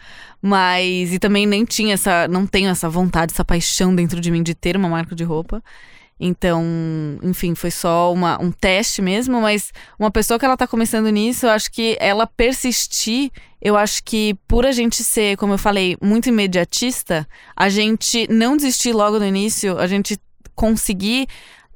Mas, 0.41 1.15
e 1.15 1.19
também 1.19 1.47
nem 1.47 1.65
tinha 1.65 1.95
essa, 1.95 2.29
não 2.29 2.47
tenho 2.47 2.69
essa 2.69 2.89
vontade, 2.89 3.33
essa 3.33 3.45
paixão 3.45 3.95
dentro 3.95 4.21
de 4.21 4.31
mim 4.31 4.43
de 4.43 4.55
ter 4.55 4.77
uma 4.77 4.89
marca 4.89 5.15
de 5.15 5.25
roupa. 5.25 5.65
Então, 6.19 6.63
enfim, 7.23 7.55
foi 7.55 7.71
só 7.71 8.13
uma, 8.13 8.41
um 8.41 8.51
teste 8.51 9.03
mesmo, 9.03 9.41
mas 9.41 9.73
uma 9.99 10.11
pessoa 10.11 10.39
que 10.39 10.45
ela 10.45 10.57
tá 10.57 10.67
começando 10.67 11.11
nisso, 11.11 11.47
eu 11.47 11.51
acho 11.51 11.71
que 11.71 11.97
ela 12.01 12.27
persistir, 12.27 13.31
eu 13.61 13.77
acho 13.77 14.03
que 14.05 14.35
por 14.47 14.65
a 14.65 14.73
gente 14.73 15.03
ser, 15.03 15.37
como 15.37 15.55
eu 15.55 15.59
falei, 15.59 15.97
muito 16.01 16.29
imediatista, 16.29 17.27
a 17.57 17.69
gente 17.69 18.29
não 18.31 18.57
desistir 18.57 18.93
logo 18.93 19.19
no 19.19 19.27
início, 19.27 19.77
a 19.79 19.87
gente 19.87 20.19
conseguir 20.55 21.27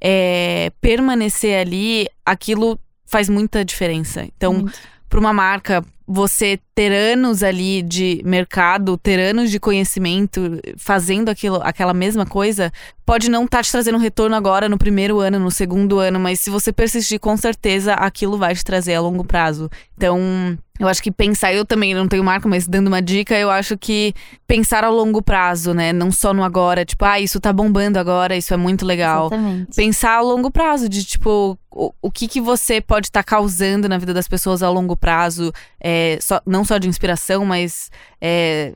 é, 0.00 0.70
permanecer 0.80 1.58
ali, 1.60 2.06
aquilo 2.24 2.78
faz 3.04 3.28
muita 3.28 3.64
diferença. 3.64 4.24
Então, 4.36 4.66
para 5.08 5.18
uma 5.18 5.32
marca, 5.32 5.84
você 6.08 6.58
ter 6.74 6.90
anos 6.90 7.42
ali 7.42 7.82
de 7.82 8.22
mercado, 8.24 8.96
ter 8.96 9.20
anos 9.20 9.50
de 9.50 9.60
conhecimento, 9.60 10.58
fazendo 10.78 11.28
aquilo, 11.28 11.60
aquela 11.62 11.92
mesma 11.92 12.24
coisa, 12.24 12.72
pode 13.04 13.30
não 13.30 13.44
estar 13.44 13.58
tá 13.58 13.62
te 13.62 13.70
trazendo 13.70 13.98
retorno 13.98 14.34
agora 14.34 14.70
no 14.70 14.78
primeiro 14.78 15.20
ano, 15.20 15.38
no 15.38 15.50
segundo 15.50 15.98
ano, 15.98 16.18
mas 16.18 16.40
se 16.40 16.48
você 16.48 16.72
persistir, 16.72 17.20
com 17.20 17.36
certeza 17.36 17.92
aquilo 17.92 18.38
vai 18.38 18.54
te 18.54 18.64
trazer 18.64 18.94
a 18.94 19.00
longo 19.00 19.22
prazo. 19.22 19.70
Então, 19.96 20.56
eu 20.78 20.86
acho 20.86 21.02
que 21.02 21.10
pensar, 21.10 21.52
eu 21.52 21.64
também 21.64 21.92
não 21.92 22.06
tenho 22.06 22.22
marca, 22.22 22.48
mas 22.48 22.68
dando 22.68 22.86
uma 22.86 23.02
dica, 23.02 23.36
eu 23.36 23.50
acho 23.50 23.76
que 23.76 24.14
pensar 24.46 24.84
a 24.84 24.88
longo 24.88 25.20
prazo, 25.20 25.74
né? 25.74 25.92
Não 25.92 26.12
só 26.12 26.32
no 26.32 26.44
agora, 26.44 26.84
tipo, 26.84 27.04
ah, 27.04 27.18
isso 27.18 27.40
tá 27.40 27.52
bombando 27.52 27.98
agora, 27.98 28.36
isso 28.36 28.54
é 28.54 28.56
muito 28.56 28.86
legal. 28.86 29.26
Exatamente. 29.26 29.74
Pensar 29.74 30.16
a 30.18 30.20
longo 30.20 30.50
prazo, 30.52 30.88
de 30.88 31.04
tipo, 31.04 31.58
o, 31.70 31.92
o 32.00 32.10
que, 32.10 32.28
que 32.28 32.40
você 32.40 32.80
pode 32.80 33.08
estar 33.08 33.24
tá 33.24 33.28
causando 33.28 33.88
na 33.88 33.98
vida 33.98 34.14
das 34.14 34.28
pessoas 34.28 34.62
a 34.62 34.70
longo 34.70 34.96
prazo, 34.96 35.52
é, 35.80 35.97
só, 36.20 36.40
não 36.46 36.64
só 36.64 36.78
de 36.78 36.88
inspiração, 36.88 37.44
mas 37.44 37.90
é, 38.20 38.74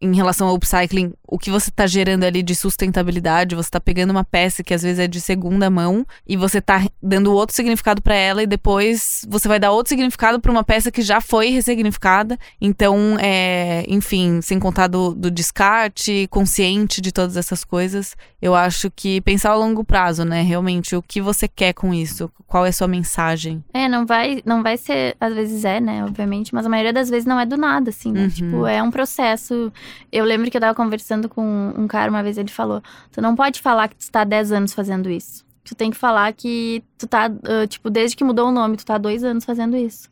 em 0.00 0.14
relação 0.14 0.48
ao 0.48 0.54
upcycling, 0.54 1.12
o 1.26 1.38
que 1.38 1.50
você 1.50 1.70
está 1.70 1.86
gerando 1.86 2.24
ali 2.24 2.42
de 2.42 2.54
sustentabilidade, 2.54 3.54
você 3.54 3.68
está 3.68 3.80
pegando 3.80 4.10
uma 4.10 4.24
peça 4.24 4.62
que 4.62 4.74
às 4.74 4.82
vezes 4.82 4.98
é 4.98 5.08
de 5.08 5.20
segunda 5.20 5.70
mão 5.70 6.06
e 6.26 6.36
você 6.36 6.58
está 6.58 6.86
dando 7.02 7.32
outro 7.32 7.56
significado 7.56 8.02
para 8.02 8.14
ela 8.14 8.42
e 8.42 8.46
depois 8.46 9.24
você 9.28 9.48
vai 9.48 9.58
dar 9.58 9.72
outro 9.72 9.88
significado 9.88 10.38
para 10.38 10.52
uma 10.52 10.62
peça 10.62 10.90
que 10.90 11.00
já 11.00 11.20
foi 11.20 11.48
ressignificada. 11.48 12.38
Então, 12.60 13.16
é, 13.18 13.84
enfim, 13.88 14.40
sem 14.42 14.58
contar 14.58 14.86
do, 14.88 15.14
do, 15.14 15.30
descarte, 15.30 16.28
consciente 16.30 17.00
de 17.00 17.10
todas 17.10 17.36
essas 17.36 17.64
coisas, 17.64 18.14
eu 18.40 18.54
acho 18.54 18.90
que 18.90 19.20
pensar 19.22 19.50
a 19.50 19.56
longo 19.56 19.82
prazo, 19.82 20.24
né? 20.24 20.42
Realmente, 20.42 20.94
o 20.94 21.02
que 21.02 21.20
você 21.20 21.48
quer 21.48 21.72
com 21.72 21.94
isso? 21.94 22.30
Qual 22.46 22.66
é 22.66 22.68
a 22.68 22.72
sua 22.72 22.86
mensagem? 22.86 23.64
É, 23.72 23.88
não 23.88 24.06
vai, 24.06 24.42
não 24.44 24.62
vai 24.62 24.76
ser, 24.76 25.16
às 25.18 25.34
vezes 25.34 25.64
é, 25.64 25.80
né? 25.80 26.04
Obviamente, 26.04 26.54
mas 26.54 26.66
a 26.66 26.68
maioria 26.68 26.92
das 26.92 27.08
vezes 27.08 27.24
não 27.24 27.40
é 27.40 27.46
do 27.46 27.56
nada, 27.56 27.90
assim, 27.90 28.12
né? 28.12 28.24
Uhum. 28.24 28.28
Tipo, 28.28 28.66
é 28.66 28.82
um 28.82 28.90
processo 28.90 29.72
eu 30.10 30.24
lembro 30.24 30.50
que 30.50 30.56
eu 30.56 30.60
tava 30.60 30.74
conversando 30.74 31.28
com 31.28 31.72
um 31.76 31.86
cara 31.86 32.10
uma 32.10 32.22
vez, 32.22 32.38
ele 32.38 32.50
falou: 32.50 32.82
Tu 33.12 33.20
não 33.20 33.34
pode 33.34 33.60
falar 33.60 33.88
que 33.88 33.96
tu 33.96 34.10
tá 34.10 34.22
há 34.22 34.24
10 34.24 34.52
anos 34.52 34.74
fazendo 34.74 35.10
isso. 35.10 35.44
Tu 35.64 35.74
tem 35.74 35.90
que 35.90 35.96
falar 35.96 36.32
que 36.32 36.82
tu 36.96 37.06
tá, 37.06 37.28
uh, 37.28 37.66
tipo, 37.66 37.90
desde 37.90 38.16
que 38.16 38.22
mudou 38.22 38.48
o 38.48 38.52
nome, 38.52 38.76
tu 38.76 38.86
tá 38.86 38.94
há 38.94 38.98
dois 38.98 39.24
anos 39.24 39.44
fazendo 39.44 39.76
isso. 39.76 40.08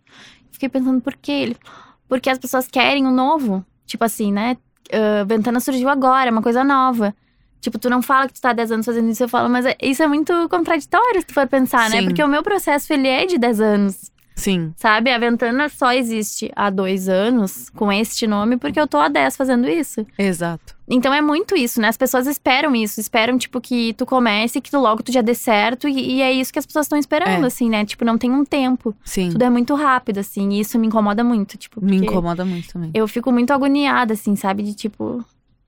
Fiquei 0.50 0.68
pensando 0.68 1.00
por 1.00 1.14
quê? 1.14 1.32
Ele, 1.32 1.56
porque 2.08 2.28
as 2.28 2.38
pessoas 2.38 2.66
querem 2.66 3.06
o 3.06 3.10
um 3.10 3.14
novo. 3.14 3.64
Tipo 3.86 4.04
assim, 4.04 4.32
né? 4.32 4.56
Uh, 4.88 5.24
Ventana 5.26 5.60
surgiu 5.60 5.88
agora, 5.88 6.28
é 6.28 6.32
uma 6.32 6.42
coisa 6.42 6.64
nova. 6.64 7.14
Tipo, 7.60 7.78
tu 7.78 7.88
não 7.88 8.02
fala 8.02 8.26
que 8.26 8.34
tu 8.34 8.40
tá 8.42 8.50
há 8.50 8.52
10 8.52 8.72
anos 8.72 8.86
fazendo 8.86 9.08
isso, 9.08 9.22
eu 9.22 9.28
falo, 9.28 9.48
mas 9.48 9.64
é, 9.64 9.74
isso 9.80 10.02
é 10.02 10.06
muito 10.06 10.48
contraditório 10.50 11.20
se 11.20 11.26
tu 11.26 11.32
for 11.32 11.46
pensar, 11.46 11.88
né? 11.88 11.96
Sim. 11.96 12.00
né? 12.02 12.06
Porque 12.08 12.22
o 12.22 12.28
meu 12.28 12.42
processo, 12.42 12.92
ele 12.92 13.08
é 13.08 13.24
de 13.24 13.38
10 13.38 13.60
anos. 13.60 14.12
Sim. 14.34 14.74
Sabe? 14.76 15.10
A 15.10 15.18
Ventana 15.18 15.68
só 15.68 15.92
existe 15.92 16.50
há 16.56 16.68
dois 16.68 17.08
anos 17.08 17.70
com 17.70 17.92
este 17.92 18.26
nome 18.26 18.56
porque 18.56 18.80
eu 18.80 18.86
tô 18.86 18.98
há 18.98 19.08
dez 19.08 19.36
fazendo 19.36 19.68
isso. 19.68 20.04
Exato. 20.18 20.74
Então 20.88 21.14
é 21.14 21.22
muito 21.22 21.56
isso, 21.56 21.80
né? 21.80 21.88
As 21.88 21.96
pessoas 21.96 22.26
esperam 22.26 22.74
isso, 22.74 23.00
esperam, 23.00 23.38
tipo, 23.38 23.60
que 23.60 23.94
tu 23.94 24.04
comece, 24.04 24.60
que 24.60 24.70
tu 24.70 24.78
logo 24.78 25.02
tu 25.02 25.12
já 25.12 25.22
dê 25.22 25.34
certo. 25.34 25.88
E, 25.88 26.16
e 26.16 26.22
é 26.22 26.32
isso 26.32 26.52
que 26.52 26.58
as 26.58 26.66
pessoas 26.66 26.86
estão 26.86 26.98
esperando, 26.98 27.44
é. 27.44 27.46
assim, 27.46 27.70
né? 27.70 27.84
Tipo, 27.84 28.04
não 28.04 28.18
tem 28.18 28.30
um 28.30 28.44
tempo. 28.44 28.94
Sim. 29.04 29.30
Tudo 29.30 29.42
é 29.42 29.50
muito 29.50 29.74
rápido, 29.74 30.18
assim. 30.18 30.50
E 30.50 30.60
isso 30.60 30.78
me 30.78 30.88
incomoda 30.88 31.24
muito, 31.24 31.56
tipo. 31.56 31.82
Me 31.82 31.96
incomoda 31.96 32.44
muito 32.44 32.72
também. 32.72 32.90
Eu 32.92 33.08
fico 33.08 33.32
muito 33.32 33.52
agoniada, 33.52 34.12
assim, 34.12 34.36
sabe? 34.36 34.62
De 34.62 34.74
tipo. 34.74 35.24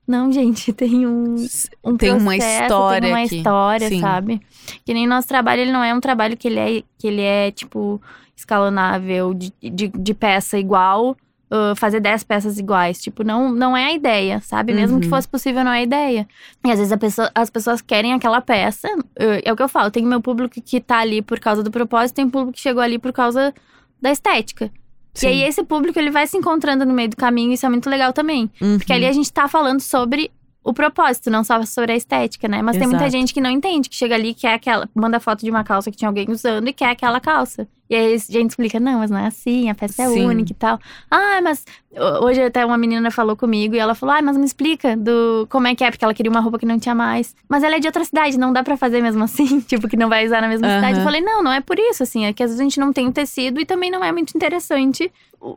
Não, 0.07 0.31
gente, 0.31 0.71
tem 0.71 1.07
um, 1.07 1.35
um 1.83 1.97
tem 1.97 2.11
processo, 2.11 2.17
uma 2.19 2.35
história 2.35 3.01
tem 3.01 3.11
uma 3.11 3.25
aqui. 3.25 3.37
história, 3.37 3.89
Sim. 3.89 4.01
sabe? 4.01 4.41
Que 4.85 4.93
nem 4.93 5.07
nosso 5.07 5.27
trabalho, 5.27 5.61
ele 5.61 5.71
não 5.71 5.83
é 5.83 5.93
um 5.93 5.99
trabalho 5.99 6.37
que 6.37 6.47
ele 6.47 6.59
é, 6.59 6.83
que 6.97 7.07
ele 7.07 7.21
é 7.21 7.49
tipo 7.51 7.99
escalonável 8.37 9.33
de, 9.33 9.51
de, 9.61 9.87
de 9.89 10.13
peça 10.13 10.57
igual, 10.57 11.17
uh, 11.51 11.75
fazer 11.75 11.99
10 11.99 12.23
peças 12.23 12.57
iguais. 12.59 13.01
Tipo, 13.01 13.23
não, 13.23 13.51
não 13.51 13.75
é 13.75 13.85
a 13.85 13.93
ideia, 13.93 14.39
sabe? 14.41 14.73
Mesmo 14.73 14.95
Uhum. 14.95 15.01
que 15.01 15.09
fosse 15.09 15.27
possível, 15.27 15.63
não 15.63 15.71
é 15.71 15.79
a 15.79 15.83
ideia. 15.83 16.27
E 16.65 16.71
às 16.71 16.77
vezes 16.77 16.91
a 16.93 16.97
pessoa- 16.97 17.31
as 17.35 17.49
pessoas 17.49 17.81
querem 17.81 18.13
aquela 18.13 18.39
peça. 18.41 18.87
uh, 18.87 19.41
é 19.43 19.51
o 19.51 19.55
que 19.55 19.63
eu 19.63 19.69
falo, 19.69 19.91
tem 19.91 20.05
meu 20.05 20.21
público 20.21 20.61
que 20.61 20.79
tá 20.79 20.99
ali 20.99 21.21
por 21.21 21.39
causa 21.39 21.63
do 21.63 21.71
propósito, 21.71 22.15
tem 22.15 22.29
público 22.29 22.53
que 22.53 22.61
chegou 22.61 22.81
ali 22.81 22.97
por 22.99 23.11
causa 23.11 23.53
da 24.01 24.11
estética. 24.11 24.71
Sim. 25.13 25.25
E 25.25 25.29
aí 25.29 25.43
esse 25.43 25.63
público 25.63 25.97
ele 25.97 26.11
vai 26.11 26.27
se 26.27 26.37
encontrando 26.37 26.85
no 26.85 26.93
meio 26.93 27.09
do 27.09 27.15
caminho, 27.17 27.51
isso 27.51 27.65
é 27.65 27.69
muito 27.69 27.89
legal 27.89 28.13
também. 28.13 28.51
Uhum. 28.61 28.77
Porque 28.77 28.93
ali 28.93 29.07
a 29.07 29.11
gente 29.11 29.33
tá 29.33 29.47
falando 29.47 29.79
sobre 29.79 30.29
o 30.63 30.71
propósito, 30.73 31.31
não 31.31 31.43
só 31.43 31.63
sobre 31.65 31.93
a 31.93 31.95
estética, 31.95 32.47
né? 32.47 32.61
Mas 32.61 32.77
tem 32.77 32.85
muita 32.85 33.05
Exato. 33.05 33.11
gente 33.11 33.33
que 33.33 33.41
não 33.41 33.49
entende, 33.49 33.89
que 33.89 33.95
chega 33.95 34.13
ali, 34.13 34.33
quer 34.35 34.53
aquela. 34.53 34.87
Manda 34.93 35.19
foto 35.19 35.43
de 35.43 35.49
uma 35.49 35.63
calça 35.63 35.89
que 35.89 35.97
tinha 35.97 36.09
alguém 36.09 36.27
usando 36.29 36.67
e 36.67 36.73
quer 36.73 36.89
aquela 36.89 37.19
calça. 37.19 37.67
E 37.89 37.95
aí 37.95 38.13
a 38.13 38.17
gente 38.17 38.49
explica, 38.49 38.79
não, 38.79 38.99
mas 38.99 39.09
não 39.09 39.17
é 39.17 39.27
assim, 39.27 39.69
a 39.69 39.75
peça 39.75 40.03
é 40.03 40.07
Sim. 40.07 40.25
única 40.25 40.51
e 40.51 40.55
tal. 40.55 40.79
Ah, 41.09 41.39
mas 41.41 41.63
ho- 41.95 42.25
hoje 42.25 42.41
até 42.43 42.65
uma 42.65 42.77
menina 42.77 43.09
falou 43.11 43.35
comigo 43.35 43.75
e 43.75 43.79
ela 43.79 43.95
falou: 43.95 44.15
Ah, 44.15 44.21
mas 44.21 44.35
me 44.37 44.45
explica 44.45 44.95
do 44.97 45.47
como 45.49 45.67
é 45.67 45.75
que 45.75 45.83
é, 45.83 45.89
porque 45.91 46.03
ela 46.03 46.13
queria 46.13 46.29
uma 46.29 46.39
roupa 46.41 46.59
que 46.59 46.65
não 46.65 46.77
tinha 46.79 46.93
mais. 46.95 47.35
Mas 47.47 47.63
ela 47.63 47.75
é 47.75 47.79
de 47.79 47.87
outra 47.87 48.03
cidade, 48.03 48.37
não 48.37 48.51
dá 48.51 48.61
pra 48.63 48.75
fazer 48.75 49.01
mesmo 49.01 49.23
assim, 49.23 49.59
tipo, 49.67 49.87
que 49.87 49.95
não 49.95 50.09
vai 50.09 50.25
usar 50.25 50.41
na 50.41 50.47
mesma 50.47 50.67
cidade. 50.69 50.97
Eu 50.99 51.03
falei, 51.03 51.21
não, 51.21 51.41
não 51.41 51.51
é 51.51 51.61
por 51.61 51.79
isso, 51.79 52.03
assim, 52.03 52.25
é 52.25 52.33
que 52.33 52.43
às 52.43 52.49
vezes 52.49 52.59
a 52.59 52.63
gente 52.63 52.79
não 52.79 52.91
tem 52.91 53.07
o 53.07 53.11
tecido 53.11 53.59
e 53.59 53.65
também 53.65 53.89
não 53.89 54.03
é 54.03 54.11
muito 54.11 54.35
interessante 54.35 55.11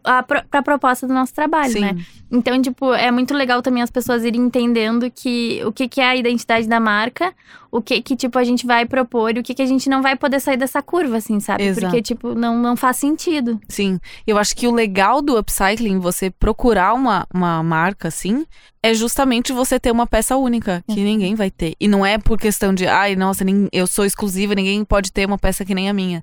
a, 0.04 0.22
pra 0.22 0.62
proposta 0.62 1.06
do 1.06 1.14
nosso 1.14 1.34
trabalho, 1.34 1.72
Sim. 1.72 1.80
né? 1.80 1.96
Então, 2.30 2.60
tipo, 2.62 2.92
é 2.94 3.10
muito 3.10 3.34
legal 3.34 3.60
também 3.62 3.82
as 3.82 3.90
pessoas 3.90 4.22
irem 4.24 4.42
entendendo 4.42 5.10
que 5.10 5.62
o 5.64 5.72
que, 5.72 5.88
que 5.88 6.00
é 6.00 6.08
a 6.10 6.16
identidade 6.16 6.68
da 6.68 6.78
marca, 6.78 7.32
o 7.72 7.80
que 7.80 8.00
que, 8.02 8.14
tipo, 8.14 8.38
a 8.38 8.44
gente 8.44 8.66
vai 8.66 8.84
propor 8.86 9.36
e 9.36 9.40
o 9.40 9.42
que 9.42 9.54
que 9.54 9.62
a 9.62 9.66
gente 9.66 9.88
não 9.88 10.00
vai 10.02 10.14
poder 10.16 10.38
sair 10.38 10.56
dessa 10.56 10.80
curva, 10.82 11.16
assim, 11.16 11.40
sabe? 11.40 11.64
Exato. 11.64 11.86
Porque, 11.86 12.02
tipo, 12.02 12.19
não, 12.22 12.56
não 12.58 12.76
faz 12.76 12.96
sentido. 12.96 13.60
Sim. 13.68 13.98
Eu 14.26 14.38
acho 14.38 14.54
que 14.56 14.66
o 14.66 14.72
legal 14.72 15.20
do 15.22 15.36
upcycling, 15.38 15.98
você 15.98 16.30
procurar 16.30 16.94
uma, 16.94 17.26
uma 17.32 17.62
marca 17.62 18.08
assim, 18.08 18.46
é 18.82 18.94
justamente 18.94 19.52
você 19.52 19.78
ter 19.78 19.90
uma 19.90 20.06
peça 20.06 20.36
única, 20.36 20.82
que 20.88 20.98
Uhum. 20.98 21.04
ninguém 21.04 21.34
vai 21.34 21.50
ter. 21.50 21.74
E 21.80 21.86
não 21.88 22.04
é 22.04 22.16
por 22.18 22.38
questão 22.38 22.72
de, 22.74 22.86
ai, 22.86 23.14
nossa, 23.16 23.44
eu 23.72 23.86
sou 23.86 24.04
exclusiva, 24.04 24.54
ninguém 24.54 24.84
pode 24.84 25.12
ter 25.12 25.26
uma 25.26 25.38
peça 25.38 25.64
que 25.64 25.74
nem 25.74 25.88
a 25.88 25.92
minha. 25.92 26.22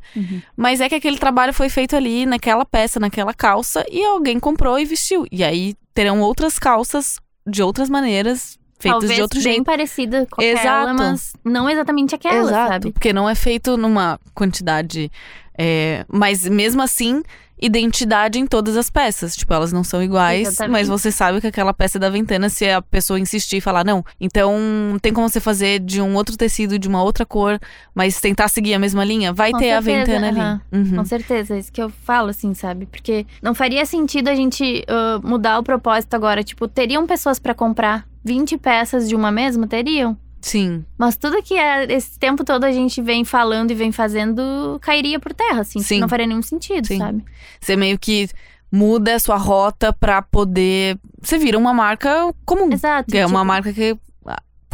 Mas 0.55 0.81
é 0.81 0.89
que 0.89 0.95
aquele 0.95 1.17
trabalho 1.17 1.53
foi 1.53 1.69
feito 1.69 1.95
ali, 1.95 2.25
naquela 2.25 2.65
peça, 2.65 2.99
naquela 2.99 3.33
calça, 3.33 3.86
e 3.91 4.03
alguém 4.03 4.39
comprou 4.39 4.79
e 4.79 4.86
vestiu. 4.86 5.25
E 5.31 5.43
aí 5.43 5.75
terão 5.93 6.21
outras 6.21 6.57
calças 6.60 7.17
de 7.45 7.62
outras 7.63 7.89
maneiras, 7.89 8.57
feitas 8.79 8.99
Talvez 8.99 9.15
de 9.15 9.21
outro 9.21 9.38
bem 9.39 9.53
jeito. 9.53 9.63
parecida 9.63 10.27
com 10.29 10.41
Exato. 10.41 10.67
aquela, 10.67 10.93
mas 10.93 11.33
não 11.43 11.67
exatamente 11.69 12.13
aquela, 12.13 12.39
Exato, 12.49 12.67
sabe? 12.73 12.91
porque 12.91 13.12
não 13.13 13.27
é 13.29 13.33
feito 13.36 13.75
numa 13.77 14.19
quantidade. 14.36 15.12
É, 15.58 16.06
mas 16.08 16.48
mesmo 16.48 16.82
assim, 16.82 17.24
identidade 17.60 18.39
em 18.39 18.46
todas 18.46 18.78
as 18.78 18.89
peças. 18.89 19.36
Tipo, 19.36 19.54
elas 19.54 19.74
não 19.74 19.84
são 19.84 20.02
iguais, 20.02 20.48
Exatamente. 20.50 20.72
mas 20.74 20.88
você 20.88 21.12
sabe 21.12 21.41
que 21.41 21.48
aquela 21.48 21.74
peça 21.74 21.98
é 21.98 22.00
da 22.00 22.10
ventana 22.10 22.50
se 22.50 22.70
a 22.70 22.82
pessoa 22.82 23.20
insistir 23.20 23.58
e 23.58 23.62
falar, 23.62 23.84
não. 23.84 24.06
Então, 24.22 24.56
tem 25.02 25.12
como 25.12 25.28
você 25.28 25.39
fazer 25.39 25.80
de 25.80 26.02
um 26.02 26.15
outro 26.15 26.38
tecido, 26.38 26.78
de 26.78 26.88
uma 26.88 27.02
outra 27.04 27.26
cor, 27.26 27.60
mas 27.96 28.22
tentar 28.22 28.48
seguir 28.48 28.74
a 28.76 28.80
mesma 28.80 29.04
linha? 29.04 29.34
Vai 29.34 29.52
Com 29.52 29.58
ter 29.58 29.72
a 29.72 29.82
certeza, 29.82 30.06
ventana 30.06 30.30
aham. 30.30 30.62
ali. 30.72 30.82
Uhum. 30.89 30.96
Com 30.98 31.06
certeza, 31.06 31.56
é 31.56 31.60
isso 31.60 31.72
que 31.72 31.82
eu 31.82 31.89
falo, 31.89 32.30
assim, 32.30 32.54
sabe? 32.54 32.86
Porque 32.86 33.26
não 33.41 33.56
faria 33.56 33.86
sentido 33.86 34.28
a 34.28 34.36
gente 34.36 34.86
ah, 34.88 35.20
mudar 35.24 35.60
o 35.60 35.63
propósito 35.63 36.13
agora. 36.13 36.43
Tipo, 36.43 36.67
teriam 36.67 37.08
pessoas 37.08 37.39
pra 37.39 37.54
comprar 37.54 38.06
20 38.24 38.58
peças 38.58 39.10
de 39.10 39.15
uma 39.15 39.32
mesma? 39.32 39.67
Teriam. 39.67 40.17
Sim, 40.47 40.86
Mas 40.97 41.17
tudo 41.17 41.43
que 41.43 41.55
é, 41.55 41.91
esse 41.91 42.17
tempo 42.17 42.41
todo 42.45 42.63
a 42.63 42.71
gente 42.71 43.01
vem 43.01 43.25
falando 43.25 43.71
e 43.71 43.75
vem 43.75 43.91
fazendo 43.91 44.79
cairia 44.81 45.19
por 45.19 45.33
terra, 45.33 45.60
assim. 45.60 45.81
Sim. 45.81 45.99
Não 45.99 46.07
faria 46.07 46.25
nenhum 46.25 46.41
sentido, 46.41 46.88
Sim. 46.88 46.97
sabe? 46.97 47.25
você 47.60 47.75
meio 47.75 47.99
que 47.99 48.29
muda 48.71 49.15
a 49.15 49.19
sua 49.19 49.36
rota 49.36 49.91
pra 49.91 50.21
poder. 50.21 50.97
Você 51.21 51.38
vira 51.38 51.57
uma 51.57 51.73
marca 51.73 52.33
comum. 52.45 52.71
Exato. 52.71 53.12
Que 53.12 53.17
é 53.17 53.25
uma 53.25 53.39
tipo, 53.39 53.45
marca 53.45 53.73
que, 53.73 53.97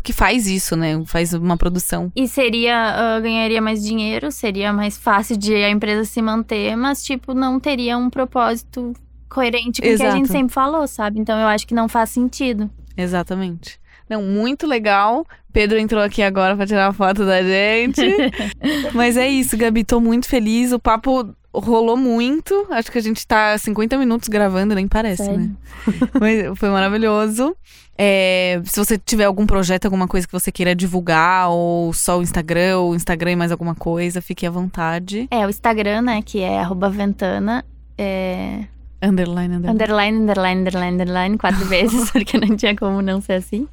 que 0.04 0.14
faz 0.14 0.46
isso, 0.46 0.76
né? 0.76 1.04
Faz 1.08 1.34
uma 1.34 1.58
produção. 1.58 2.12
E 2.16 2.28
seria, 2.28 3.16
ah, 3.16 3.20
ganharia 3.20 3.60
mais 3.60 3.84
dinheiro, 3.84 4.32
seria 4.32 4.72
mais 4.72 4.96
fácil 4.96 5.36
de 5.36 5.56
a 5.56 5.72
empresa 5.72 6.06
se 6.06 6.22
manter, 6.22 6.76
mas, 6.76 7.04
tipo, 7.04 7.34
não 7.34 7.60
teria 7.60 7.98
um 7.98 8.12
propósito 8.12 8.94
coerente 9.28 9.82
com 9.82 9.88
o 9.88 9.98
que 9.98 10.04
a 10.04 10.12
gente 10.12 10.28
sempre 10.28 10.54
falou, 10.54 10.88
sabe? 10.88 11.20
Então 11.20 11.40
eu 11.40 11.48
acho 11.48 11.66
que 11.66 11.74
não 11.74 11.90
faz 11.90 12.12
sentido. 12.12 12.70
Exatamente. 12.96 13.82
Não, 14.10 14.22
muito 14.22 14.68
legal. 14.68 15.26
Pedro 15.52 15.78
entrou 15.78 16.02
aqui 16.02 16.22
agora 16.22 16.56
pra 16.56 16.66
tirar 16.66 16.88
uma 16.88 16.94
foto 16.94 17.26
da 17.26 17.42
gente. 17.42 18.02
Mas 18.94 19.18
é 19.18 19.28
isso, 19.28 19.56
Gabi, 19.58 19.84
tô 19.84 20.00
muito 20.00 20.28
feliz. 20.28 20.72
O 20.72 20.80
papo 20.80 21.34
rolou 21.54 21.96
muito. 21.96 22.68
Acho 22.72 22.92
que 22.92 22.98
a 22.98 23.02
gente 23.02 23.26
tá 23.26 23.58
50 23.58 23.98
minutos 23.98 24.28
gravando, 24.28 24.74
nem 24.74 24.88
parece, 24.88 25.24
Sério. 25.24 25.40
né? 25.40 25.52
Mas 26.20 26.58
foi 26.58 26.70
maravilhoso. 26.70 27.56
É, 27.96 28.60
se 28.66 28.80
você 28.80 28.98
tiver 28.98 29.26
algum 29.26 29.46
projeto, 29.46 29.86
alguma 29.86 30.08
coisa 30.08 30.26
que 30.26 30.34
você 30.34 30.52
queira 30.52 30.74
divulgar, 30.74 31.50
ou 31.52 31.94
só 31.94 32.18
o 32.18 32.24
Instagram, 32.24 32.80
ou 32.80 32.96
Instagram 32.96 33.32
e 33.32 33.36
mais 33.36 33.52
alguma 33.52 33.76
coisa, 33.76 34.22
fique 34.22 34.48
à 34.48 34.50
vontade. 34.50 35.28
É, 35.30 35.46
o 35.46 35.50
Instagram, 35.50 36.02
né, 36.02 36.22
que 36.24 36.40
é 36.40 36.60
arroba 36.60 36.90
ventana, 36.90 37.64
é, 37.96 38.64
Underline, 39.04 39.56
underline. 39.56 39.70
underline, 39.84 40.18
underline, 40.20 40.60
underline, 40.62 40.94
underline, 41.02 41.38
quatro 41.38 41.66
vezes, 41.68 42.10
porque 42.12 42.38
não 42.38 42.56
tinha 42.56 42.76
como 42.76 43.02
não 43.02 43.20
ser 43.22 43.34
assim. 43.34 43.68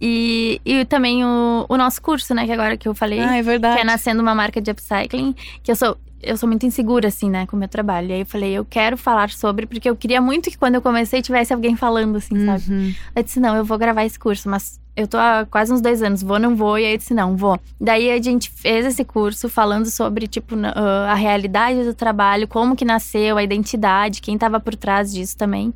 E, 0.00 0.60
e 0.64 0.84
também 0.86 1.24
o, 1.24 1.66
o 1.68 1.76
nosso 1.76 2.00
curso, 2.00 2.34
né, 2.34 2.46
que 2.46 2.52
agora 2.52 2.76
que 2.76 2.88
eu 2.88 2.94
falei, 2.94 3.20
Ah, 3.20 3.34
é 3.34 3.38
que 3.38 3.42
verdade. 3.42 3.80
é 3.80 3.84
Nascendo 3.84 4.22
uma 4.22 4.34
Marca 4.34 4.60
de 4.60 4.70
Upcycling, 4.70 5.34
que 5.62 5.70
eu 5.70 5.76
sou 5.76 5.96
eu 6.22 6.36
sou 6.36 6.46
muito 6.46 6.66
insegura, 6.66 7.08
assim, 7.08 7.30
né, 7.30 7.46
com 7.46 7.56
o 7.56 7.58
meu 7.58 7.66
trabalho. 7.68 8.08
E 8.08 8.12
aí 8.12 8.20
eu 8.20 8.26
falei, 8.26 8.52
eu 8.52 8.62
quero 8.62 8.94
falar 8.96 9.30
sobre, 9.30 9.64
porque 9.66 9.88
eu 9.88 9.96
queria 9.96 10.20
muito 10.20 10.50
que 10.50 10.58
quando 10.58 10.74
eu 10.74 10.82
comecei 10.82 11.22
tivesse 11.22 11.52
alguém 11.52 11.76
falando, 11.76 12.16
assim, 12.16 12.44
sabe? 12.44 12.64
Uhum. 12.70 12.94
Eu 13.16 13.22
disse, 13.22 13.40
não, 13.40 13.56
eu 13.56 13.64
vou 13.64 13.78
gravar 13.78 14.04
esse 14.04 14.18
curso, 14.18 14.46
mas 14.48 14.78
eu 15.00 15.08
tô 15.08 15.16
há 15.16 15.46
quase 15.50 15.72
uns 15.72 15.80
dois 15.80 16.02
anos, 16.02 16.22
vou, 16.22 16.38
não 16.38 16.54
vou. 16.54 16.78
E 16.78 16.84
aí 16.84 16.92
eu 16.92 16.98
disse, 16.98 17.14
não, 17.14 17.36
vou. 17.36 17.58
Daí 17.80 18.10
a 18.10 18.20
gente 18.20 18.50
fez 18.50 18.84
esse 18.84 19.04
curso 19.04 19.48
falando 19.48 19.86
sobre, 19.86 20.26
tipo, 20.26 20.54
ah, 20.74 21.10
a 21.10 21.14
realidade 21.14 21.84
do 21.84 21.94
trabalho, 21.94 22.46
como 22.46 22.76
que 22.76 22.84
nasceu, 22.84 23.36
a 23.36 23.42
identidade, 23.42 24.20
quem 24.20 24.36
tava 24.36 24.60
por 24.60 24.74
trás 24.74 25.12
disso 25.12 25.36
também. 25.36 25.72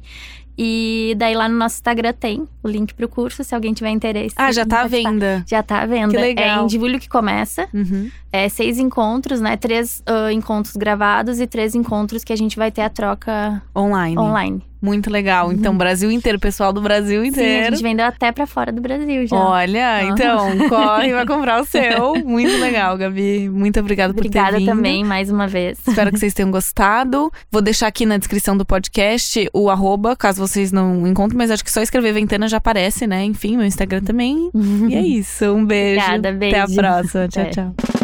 E 0.56 1.14
daí 1.16 1.34
lá 1.34 1.48
no 1.48 1.56
nosso 1.56 1.76
Instagram 1.76 2.12
tem 2.12 2.48
o 2.62 2.68
link 2.68 2.94
pro 2.94 3.08
curso, 3.08 3.42
se 3.42 3.54
alguém 3.54 3.72
tiver 3.72 3.90
interesse. 3.90 4.34
Ah, 4.38 4.52
já 4.52 4.64
tá 4.64 4.82
à 4.82 4.86
venda. 4.86 5.44
Já 5.48 5.62
tá 5.62 5.80
à 5.80 5.86
venda. 5.86 6.14
Que 6.14 6.16
legal. 6.16 6.62
É 6.62 6.64
em 6.64 6.68
julho 6.68 7.00
que 7.00 7.08
começa. 7.08 7.66
Uhum. 7.74 8.08
É 8.30 8.48
seis 8.48 8.78
encontros, 8.78 9.40
né? 9.40 9.56
Três 9.56 10.02
ah, 10.06 10.32
encontros 10.32 10.76
gravados 10.76 11.40
e 11.40 11.46
três 11.46 11.74
encontros 11.74 12.22
que 12.22 12.32
a 12.32 12.36
gente 12.36 12.56
vai 12.56 12.70
ter 12.70 12.82
a 12.82 12.90
troca 12.90 13.60
Online. 13.76 14.16
online. 14.16 14.62
Muito 14.84 15.08
legal. 15.10 15.50
Então, 15.50 15.74
Brasil 15.76 16.10
inteiro, 16.10 16.38
pessoal 16.38 16.72
do 16.72 16.80
Brasil 16.82 17.22
Sim, 17.22 17.26
a 17.26 17.30
inteiro. 17.30 17.74
gente 17.76 17.82
vendeu 17.82 18.04
até 18.04 18.30
pra 18.30 18.46
fora 18.46 18.70
do 18.70 18.82
Brasil 18.82 19.26
já. 19.26 19.34
Olha, 19.36 20.02
então, 20.04 20.50
corre, 20.68 21.12
vai 21.14 21.26
comprar 21.26 21.62
o 21.62 21.64
seu. 21.64 22.14
Muito 22.24 22.54
legal, 22.58 22.96
Gabi. 22.98 23.48
Muito 23.48 23.80
obrigada 23.80 24.12
por 24.12 24.20
ter 24.22 24.28
Obrigada 24.28 24.58
vindo. 24.58 24.66
também, 24.68 25.02
mais 25.02 25.30
uma 25.30 25.46
vez. 25.48 25.78
Espero 25.88 26.12
que 26.12 26.18
vocês 26.20 26.34
tenham 26.34 26.50
gostado. 26.50 27.32
Vou 27.50 27.62
deixar 27.62 27.86
aqui 27.86 28.04
na 28.04 28.18
descrição 28.18 28.56
do 28.56 28.64
podcast 28.64 29.48
o 29.54 29.70
arroba, 29.70 30.14
caso 30.14 30.38
vocês 30.46 30.70
não 30.70 31.06
encontrem, 31.06 31.38
mas 31.38 31.50
acho 31.50 31.64
que 31.64 31.72
só 31.72 31.80
escrever 31.80 32.12
Ventana 32.12 32.46
já 32.46 32.58
aparece, 32.58 33.06
né? 33.06 33.24
Enfim, 33.24 33.56
meu 33.56 33.66
Instagram 33.66 34.02
também. 34.02 34.50
E 34.90 34.94
é 34.94 35.00
isso. 35.00 35.46
Um 35.46 35.64
beijo. 35.64 36.00
Obrigada, 36.04 36.28
Até 36.30 36.60
a 36.60 36.66
beijo. 36.66 36.74
próxima. 36.80 37.28
Tchau, 37.28 37.42
Até. 37.42 37.50
tchau. 37.52 38.03